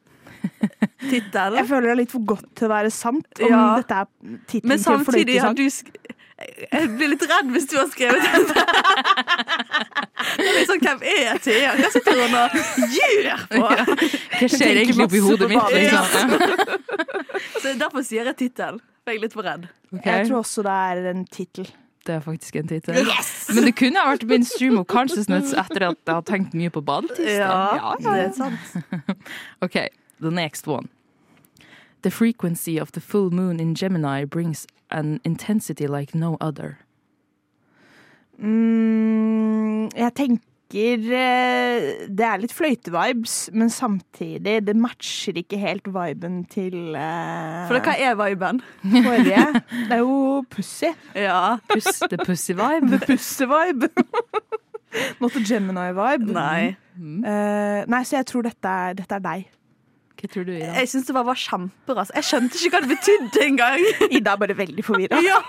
tittel. 1.10 1.58
Jeg 1.60 1.68
føler 1.68 1.82
det 1.90 1.92
er 1.92 2.00
litt 2.00 2.14
for 2.14 2.24
godt 2.32 2.46
til 2.56 2.70
å 2.70 2.72
være 2.72 2.92
sant 2.96 3.42
om 3.44 3.52
Ja. 3.52 3.64
dette 3.82 3.98
er 4.00 4.08
tittelen 4.48 4.72
Men 4.72 4.78
til 4.80 4.86
samtidig 4.86 5.36
har 5.44 5.54
du 5.58 5.66
Jeg 6.46 6.90
blir 6.98 7.12
litt 7.14 7.26
redd 7.30 7.52
hvis 7.54 7.68
du 7.72 7.76
har 7.80 7.88
skrevet 7.92 8.22
dette. 8.26 8.66
Det 10.36 10.46
er 10.46 10.56
litt 10.58 10.70
sånn, 10.70 10.82
Hvem 10.82 11.04
er 11.06 11.40
Thea? 11.44 11.72
Hva 11.78 11.90
sitter 11.94 12.18
hun 12.20 12.36
og 12.40 12.58
gjør 12.96 13.44
på? 13.52 13.62
Hva 13.62 14.50
skjer 14.52 14.80
egentlig 14.82 15.06
oppi 15.06 15.22
hodet 15.24 15.50
mitt? 15.52 15.68
Liksom? 15.76 16.36
Så 17.62 17.74
Derfor 17.80 18.06
sier 18.08 18.30
jeg 18.32 18.40
tittel. 18.40 18.80
For 19.06 19.14
jeg 19.14 19.20
er 19.20 19.26
litt 19.28 19.36
for 19.38 19.46
redd. 19.46 19.68
Okay. 19.94 20.22
Jeg 20.24 20.30
tror 20.32 20.40
også 20.42 20.64
det 20.66 20.76
er 20.90 21.10
en 21.12 21.26
tittel. 21.30 21.70
Det 22.06 22.16
er 22.16 22.22
faktisk 22.26 22.56
en 22.60 22.68
tittel. 22.70 22.98
Men 23.56 23.66
det 23.66 23.76
kunne 23.78 24.02
ha 24.02 24.12
vært 24.14 24.26
min 24.30 24.46
stream 24.46 24.78
of 24.82 24.86
consciousness 24.90 25.54
etter 25.58 25.88
at 25.88 25.98
jeg 26.06 26.14
har 26.14 26.26
tenkt 26.28 26.54
mye 26.58 26.74
på 26.74 26.84
badetiss. 26.86 27.38
Ja, 27.40 27.94
det 28.02 28.18
er 28.28 28.34
sant. 28.38 28.76
OK, 29.66 29.80
the 30.22 30.34
next 30.34 30.70
one. 30.70 30.90
The 32.06 32.12
frequency 32.12 32.78
of 32.78 32.92
the 32.92 33.02
full 33.02 33.32
moon 33.32 33.60
in 33.60 33.74
Gemini 33.74 34.26
brings 34.26 34.68
an 34.92 35.20
intensity 35.24 35.88
like 35.88 36.14
no 36.14 36.38
other. 36.40 36.78
Mm, 38.38 39.90
jeg 39.98 40.14
tenker 40.14 41.02
eh, 41.10 42.06
Det 42.06 42.28
er 42.28 42.44
litt 42.44 42.54
fløytevibes, 42.54 43.50
men 43.56 43.72
samtidig 43.74 44.60
Det 44.68 44.76
matcher 44.78 45.40
ikke 45.42 45.58
helt 45.58 45.88
viben 45.88 46.44
til 46.52 46.94
uh, 46.94 47.66
For 47.72 47.82
hva 47.82 47.98
er 47.98 48.14
viben? 48.22 48.62
Forrige. 48.84 49.48
Det 49.90 49.98
er 49.98 50.04
jo 50.04 50.46
pussy. 50.52 50.94
Ja. 51.18 51.58
Puss, 51.74 52.04
the 52.06 52.22
pussy 52.22 52.54
vibe. 52.62 52.92
The 52.94 53.02
pussy 53.02 53.50
vibe. 53.50 53.90
Not 55.24 55.34
the 55.34 55.42
Gemini 55.42 55.90
vibe. 55.90 56.38
Nei. 56.38 56.76
Eh, 57.02 57.82
nei, 57.90 58.06
så 58.06 58.22
jeg 58.22 58.30
tror 58.30 58.46
dette 58.46 58.78
er, 58.86 58.94
dette 59.02 59.18
er 59.18 59.26
deg. 59.26 59.50
Hva 60.16 60.30
tror 60.32 60.46
du, 60.48 60.54
Ida? 60.56 60.72
Jeg 60.80 60.90
syns 60.92 61.08
det 61.10 61.16
bare 61.18 61.28
var 61.28 61.40
kjemperas. 61.40 62.12
Jeg 62.16 62.28
skjønte 62.30 62.60
ikke 62.60 62.72
hva 62.78 62.84
det 62.86 62.92
betydde 62.96 63.44
engang. 63.46 63.84
Ida 64.18 64.36
er 64.36 64.42
bare 64.44 64.58
veldig 64.58 64.86
forvirra. 64.88 65.20
Ja. 65.26 65.42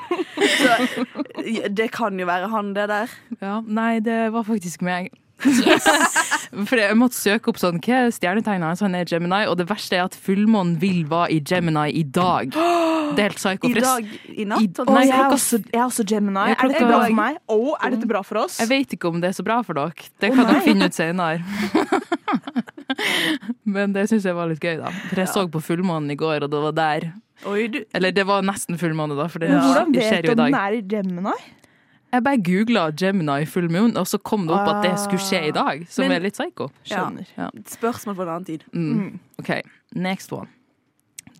Så 0.57 1.05
ja, 1.47 1.71
det 1.71 1.91
kan 1.95 2.19
jo 2.19 2.27
være 2.29 2.51
han, 2.53 2.75
det 2.77 2.89
der. 2.91 3.15
Ja, 3.41 3.61
nei, 3.63 3.99
det 4.05 4.19
var 4.35 4.47
faktisk 4.49 4.83
meg. 4.87 5.13
For 6.69 6.81
jeg 6.81 6.97
måtte 6.97 7.17
søke 7.19 7.51
opp 7.53 7.59
sånn, 7.61 7.79
hva 7.85 7.99
er 8.07 8.13
stjernetegnet 8.15 8.71
hans? 8.71 8.83
Han 8.85 8.97
er 8.97 9.09
Gemini, 9.09 9.43
og 9.51 9.59
det 9.61 9.67
verste 9.69 9.99
er 9.99 10.07
at 10.07 10.17
fullmånen 10.17 10.77
vil 10.81 11.03
være 11.11 11.37
i 11.37 11.41
Gemini 11.45 11.91
i 12.01 12.05
dag. 12.09 12.55
Det 12.55 13.21
er 13.21 13.29
helt 13.29 13.41
psycho. 13.41 13.69
I 13.71 13.83
dag 13.85 14.09
i 14.33 14.47
natt? 14.49 14.65
I- 14.65 14.87
Nei, 14.89 15.05
jeg, 15.11 15.19
er 15.19 15.35
også, 15.37 15.61
jeg 15.67 15.81
er 15.81 15.85
også 15.85 16.07
Gemini. 16.09 16.47
Er 16.55 16.73
dette 16.73 16.87
bra 16.89 17.03
for 17.03 17.19
meg? 17.21 17.41
Å, 17.53 17.61
er 17.77 17.97
dette 17.97 18.11
bra 18.11 18.23
for 18.27 18.43
oss? 18.47 18.61
Jeg 18.63 18.73
vet 18.73 18.97
ikke 18.97 19.13
om 19.13 19.21
det 19.23 19.33
er 19.33 19.37
så 19.37 19.45
bra 19.47 19.61
for 19.67 19.79
dere. 19.79 20.09
Det 20.23 20.33
kan 20.33 20.45
oh, 20.47 20.51
dere 20.55 20.65
finne 20.65 20.89
ut 20.89 20.97
senere. 20.97 21.45
Men 23.77 23.93
det 23.93 24.07
syns 24.11 24.27
jeg 24.27 24.37
var 24.37 24.49
litt 24.51 24.63
gøy, 24.63 24.79
da. 24.81 24.93
For 25.11 25.21
jeg 25.21 25.33
så 25.33 25.45
på 25.53 25.63
fullmånen 25.69 26.13
i 26.15 26.19
går, 26.19 26.47
og 26.47 26.53
det 26.53 26.65
var 26.71 26.77
der. 26.77 27.11
Oi, 27.47 27.67
du. 27.69 27.83
Eller 27.95 28.15
det 28.17 28.25
var 28.29 28.45
nesten 28.47 28.81
fullmåne, 28.81 29.19
da, 29.19 29.29
for 29.29 29.45
det, 29.45 29.53
ja. 29.53 29.61
hvordan 29.61 29.93
vet 29.93 30.25
du 30.25 30.33
om 30.33 30.43
den 30.47 30.57
er 30.57 30.79
i 30.79 30.83
Gemini? 30.89 31.37
Jeg 32.17 32.25
bare 32.25 32.39
googla 32.41 32.91
Gemini 32.97 33.45
full 33.45 33.69
moon, 33.71 33.97
og 33.97 34.07
så 34.09 34.19
kom 34.19 34.47
det 34.49 34.55
opp 34.57 34.69
at 34.73 34.85
det 34.87 34.95
skulle 35.03 35.21
skje 35.21 35.41
i 35.49 35.53
dag. 35.53 35.87
Som 35.89 36.07
Men- 36.09 36.17
er 36.17 36.25
litt 36.25 36.39
psycho. 36.39 36.71
Skjønner. 36.89 37.27
Ja. 37.37 37.49
Spørsmål 37.69 38.17
for 38.17 38.23
en 38.23 38.29
annen 38.29 38.45
tid. 38.45 38.65
Mm. 38.73 39.19
OK, 39.39 39.61
next 39.95 40.33
one. 40.33 40.49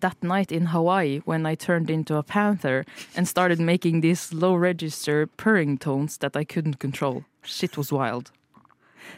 That 0.01 0.21
night 0.21 0.51
in 0.51 0.67
Hawaii, 0.67 1.21
when 1.25 1.47
I 1.47 1.55
turned 1.55 1.89
into 1.89 2.17
a 2.17 2.21
panther 2.21 2.85
and 3.15 3.27
started 3.27 3.59
making 3.59 4.01
these 4.01 4.31
low 4.31 4.53
register 4.53 5.25
purring 5.25 5.79
tones 5.79 6.17
that 6.19 6.35
I 6.35 6.43
couldn't 6.43 6.77
control. 6.77 7.23
Shit 7.43 7.75
was 7.77 7.91
wild. 7.91 8.31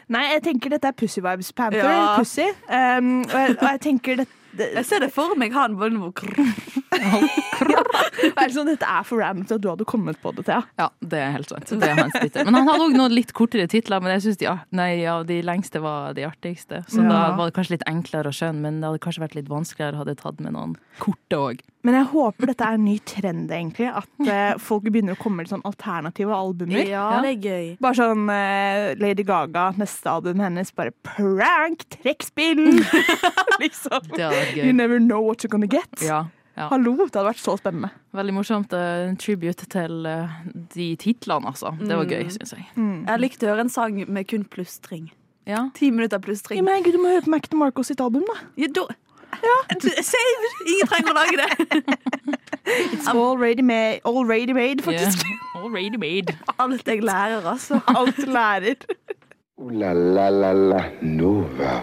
Nei, 0.08 0.22
jeg 0.32 0.42
tenker 0.42 0.70
dette 0.70 0.88
er 0.88 0.92
Pussy 0.92 1.20
Vibes 1.20 1.52
Panther. 1.52 1.84
Ja. 1.84 2.16
Pussy. 2.16 2.48
Um, 2.68 3.20
og, 3.20 3.34
jeg, 3.34 3.56
og 3.60 3.68
jeg 3.68 3.80
tenker 3.80 4.16
det, 4.16 4.28
det, 4.56 4.68
Jeg 4.74 4.84
ser 4.86 4.98
det 4.98 5.12
for 5.12 5.36
meg, 5.36 5.52
han 5.52 5.76
noe 6.98 7.90
er 8.20 8.48
det 8.48 8.54
sånn, 8.54 8.68
Dette 8.70 8.88
er 8.88 9.06
for 9.06 9.22
random 9.22 9.46
til 9.48 9.58
at 9.58 9.64
du 9.64 9.68
hadde 9.70 9.86
kommet 9.88 10.20
på 10.22 10.32
det, 10.36 10.44
Thea. 10.48 10.60
Ja, 10.80 10.88
det 11.12 11.20
er 11.22 11.32
helt 11.36 11.52
sant. 11.52 11.70
Det 11.70 11.88
er 11.88 11.98
hans 11.98 12.16
tittel. 12.16 12.44
Men 12.46 12.58
han 12.58 12.68
hadde 12.68 12.86
òg 12.88 12.96
noen 12.98 13.14
litt 13.14 13.32
kortere 13.36 13.68
titler, 13.70 14.02
men 14.02 14.14
jeg 14.16 14.26
synes 14.26 14.40
de, 14.40 14.48
ja, 15.00 15.16
de 15.26 15.40
lengste 15.46 15.82
var 15.84 16.14
de 16.18 16.26
artigste. 16.28 16.82
Så 16.90 17.04
da 17.06 17.22
var 17.38 17.50
det 17.50 17.56
kanskje 17.56 17.78
litt 17.78 17.86
enklere 17.90 18.32
å 18.32 18.36
skjønne, 18.36 18.62
men 18.66 18.80
det 18.80 18.90
hadde 18.90 19.02
kanskje 19.04 19.24
vært 19.24 19.36
litt 19.38 19.50
vanskeligere 19.50 20.00
hadde 20.00 20.14
jeg 20.14 20.22
tatt 20.22 20.40
med 20.44 20.56
noen 20.56 20.78
korte 21.00 21.40
òg. 21.40 21.62
Men 21.86 21.96
jeg 21.96 22.10
håper 22.10 22.50
dette 22.50 22.66
er 22.66 22.76
en 22.76 22.82
ny 22.84 22.96
trend, 23.08 23.52
egentlig. 23.56 23.86
At 23.88 24.26
eh, 24.28 24.58
folk 24.60 24.84
begynner 24.90 25.16
å 25.16 25.20
komme 25.20 25.40
med 25.40 25.48
sånn 25.48 25.62
alternative 25.64 26.34
albumer. 26.36 26.82
Ja, 26.84 27.06
det 27.24 27.38
er 27.38 27.46
gøy. 27.46 27.70
Bare 27.80 27.96
sånn 27.96 28.26
uh, 28.28 28.90
Lady 29.00 29.24
Gaga, 29.24 29.70
neste 29.80 30.12
album 30.12 30.42
hennes, 30.44 30.74
bare 30.76 30.92
prank, 31.06 31.86
trekkspill! 31.96 32.82
liksom. 33.62 34.12
Det 34.12 34.28
You 34.58 34.74
never 34.76 35.00
know 35.00 35.24
what 35.24 35.40
you're 35.40 35.52
gonna 35.52 35.70
get. 35.70 35.88
Ja, 36.04 36.26
ja. 36.60 36.68
Hallo, 36.70 36.92
det 37.00 37.08
hadde 37.14 37.26
vært 37.30 37.40
så 37.42 37.56
spennende. 37.60 37.90
Veldig 38.16 38.34
morsomt. 38.36 38.72
eh, 38.76 39.08
En 39.08 39.16
tribute 39.20 39.66
til 39.72 40.06
eh, 40.06 40.38
de 40.76 40.90
titlene, 41.00 41.48
altså. 41.50 41.72
Det 41.80 41.96
var 41.96 42.04
gøy, 42.10 42.24
Mm. 42.26 42.30
syns 42.36 42.52
jeg. 42.56 42.66
Jeg 42.76 43.20
likte 43.24 43.46
å 43.48 43.54
høre 43.54 43.66
en 43.66 43.72
sang 43.72 44.04
med 44.08 44.28
kun 44.28 44.44
plustring. 44.44 45.10
Ja. 45.48 45.68
Ti 45.74 45.90
minutter 45.90 46.20
plustring. 46.22 46.60
Ja, 46.60 46.62
men 46.66 46.82
Gud, 46.84 46.92
du 46.94 46.98
må 47.02 47.08
høre 47.14 47.22
på 47.24 47.32
Mac 47.32 47.48
DeMarco 47.50 47.82
sitt 47.82 48.00
album, 48.00 48.22
da. 48.28 48.38
Ja, 48.60 48.68
da 48.76 48.86
ja. 49.40 49.56
Save! 50.02 50.48
Ingen 50.66 50.88
trenger 50.90 51.12
å 51.12 51.14
lage 51.14 51.36
det. 51.38 51.74
It's 52.92 53.08
already 53.08 53.62
made, 53.62 54.00
already 54.04 54.52
made 54.52 54.82
faktisk. 54.82 55.22
Yeah. 55.24 55.62
Already 55.64 55.96
made. 55.96 56.34
Alt 56.58 56.86
jeg 56.86 57.02
lærer, 57.02 57.46
altså. 57.46 57.80
Alt 57.88 58.18
lærer. 58.26 58.76
Uh, 59.58 59.70
la 59.72 59.92
la 59.94 60.28
la 60.30 60.52
la 60.52 60.82
Nova. 61.02 61.80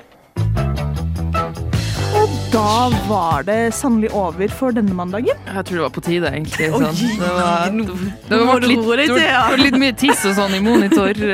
Og 2.27 2.47
da 2.51 2.89
var 3.07 3.43
det 3.47 3.73
sannelig 3.75 4.09
over 4.15 4.49
for 4.51 4.75
denne 4.75 4.93
mandagen. 4.95 5.37
Jeg 5.47 5.65
tror 5.67 5.77
det 5.77 5.83
var 5.85 5.93
på 5.95 6.01
tide, 6.03 6.29
egentlig. 6.31 6.67
Sånn. 6.73 6.97
Det 7.19 7.29
var, 7.31 7.69
det, 7.71 7.85
det 8.29 8.39
var 8.47 8.61
litt, 8.63 8.81
det 8.83 9.07
var- 9.13 9.21
ja. 9.23 9.43
litt 9.59 9.77
mye 9.79 9.95
tiss 9.95 10.25
og 10.27 10.35
sånn 10.39 10.55
i 10.57 10.61
monitor. 10.63 11.13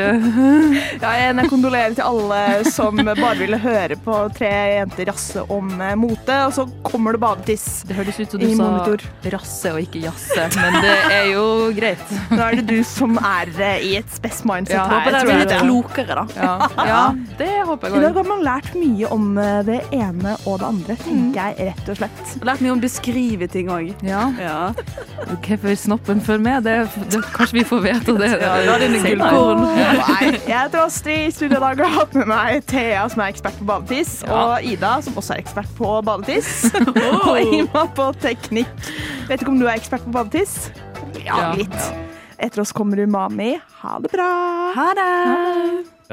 Ja, 1.03 1.11
jeg 1.19 1.49
kondolerer 1.51 1.93
til 1.97 2.05
alle 2.05 2.63
som 2.71 2.97
bare 3.03 3.33
ville 3.39 3.57
høre 3.59 3.95
på 3.99 4.15
tre 4.35 4.49
jenter 4.77 5.09
rasse 5.09 5.41
om 5.51 5.69
eh, 5.81 5.93
mote, 5.99 6.35
og 6.47 6.53
så 6.55 6.65
kommer 6.85 7.15
det 7.17 7.21
badetiss. 7.23 7.65
Det 7.87 7.97
høres 7.97 8.19
ut 8.21 8.33
som 8.35 8.41
du 8.41 8.47
sa 8.53 8.63
monitor. 8.63 9.03
rasse 9.33 9.73
og 9.73 9.79
ikke 9.83 10.03
jasse, 10.05 10.45
men 10.55 10.77
det 10.85 10.93
er 11.17 11.27
jo 11.33 11.45
greit. 11.75 12.13
Nå 12.33 12.39
er 12.45 12.59
det 12.61 12.65
du 12.69 12.79
som 12.87 13.17
er 13.19 13.51
eh, 13.57 13.85
i 13.89 13.93
et 13.99 14.13
spess 14.15 14.43
mindset 14.47 14.77
Ja, 14.77 14.85
her. 14.87 15.01
Håper 15.01 15.17
dere 15.17 15.23
tror 15.23 15.31
blir 15.31 15.41
jeg 15.41 15.49
litt 15.49 15.65
klokere, 15.67 16.13
da. 16.21 16.25
Ja, 16.37 16.87
ja 16.89 17.03
det 17.41 17.51
håper 17.69 17.89
jeg 17.89 17.99
I 17.99 18.05
dag 18.07 18.13
har 18.21 18.29
man 18.31 18.45
lært 18.47 18.71
mye 18.79 19.05
om 19.17 19.29
eh, 19.41 19.59
det 19.67 19.79
ene 19.99 20.35
og 20.45 20.59
det 20.63 20.67
andre, 20.69 20.82
tenker 20.87 21.37
jeg 21.39 21.67
rett 21.69 21.89
og 21.89 21.97
slett. 21.97 22.21
Og 22.41 22.45
lært 22.49 22.61
mye 22.63 22.73
om 22.75 22.81
beskrive 22.83 23.47
ting 23.51 23.69
òg. 23.73 23.91
Ja. 24.05 24.23
Ja. 24.39 24.57
Hvorfor 25.43 25.75
snoppen 25.79 26.21
før 26.21 26.37
med, 26.43 26.63
det, 26.67 26.75
det, 27.13 27.21
kanskje 27.35 27.59
vi 27.59 27.63
får 27.69 27.83
vite 27.85 28.15
det. 28.19 28.29
Ja, 28.43 28.53
la 28.67 28.75
dine 28.81 28.99
gullkorn. 29.03 29.63
Jeg 30.23 30.41
heter 30.49 30.83
Astrid. 30.83 31.27
I 31.27 31.31
studio 31.31 31.57
i 31.57 31.61
dag 31.63 31.79
har 31.79 31.85
jeg 31.85 31.95
hatt 31.97 32.15
med 32.19 32.29
meg 32.29 32.65
Thea, 32.69 33.05
som 33.11 33.23
er 33.23 33.31
ekspert 33.33 33.57
på 33.61 33.67
badetiss, 33.69 34.13
Ja. 34.27 34.33
og 34.57 34.67
Ida, 34.67 34.93
som 35.05 35.17
også 35.19 35.35
er 35.37 35.43
ekspert 35.45 35.71
på 35.77 35.93
badetiss. 36.05 36.67
og 37.29 37.39
Ima 37.41 37.85
på 37.95 38.09
teknikk. 38.23 38.91
Vet 39.29 39.41
ikke 39.41 39.53
om 39.53 39.59
du 39.61 39.67
er 39.69 39.77
ekspert 39.77 40.05
på 40.07 40.13
badetiss? 40.15 40.69
Ja, 41.23 41.37
Ja. 41.39 41.51
litt. 41.57 41.79
Etter 42.43 42.61
oss 42.65 42.73
kommer 42.75 42.99
Umami. 42.99 43.55
Ha 43.83 43.97
det 44.03 44.11
bra. 44.11 44.31
Ha 44.75 44.91
det! 44.99 45.93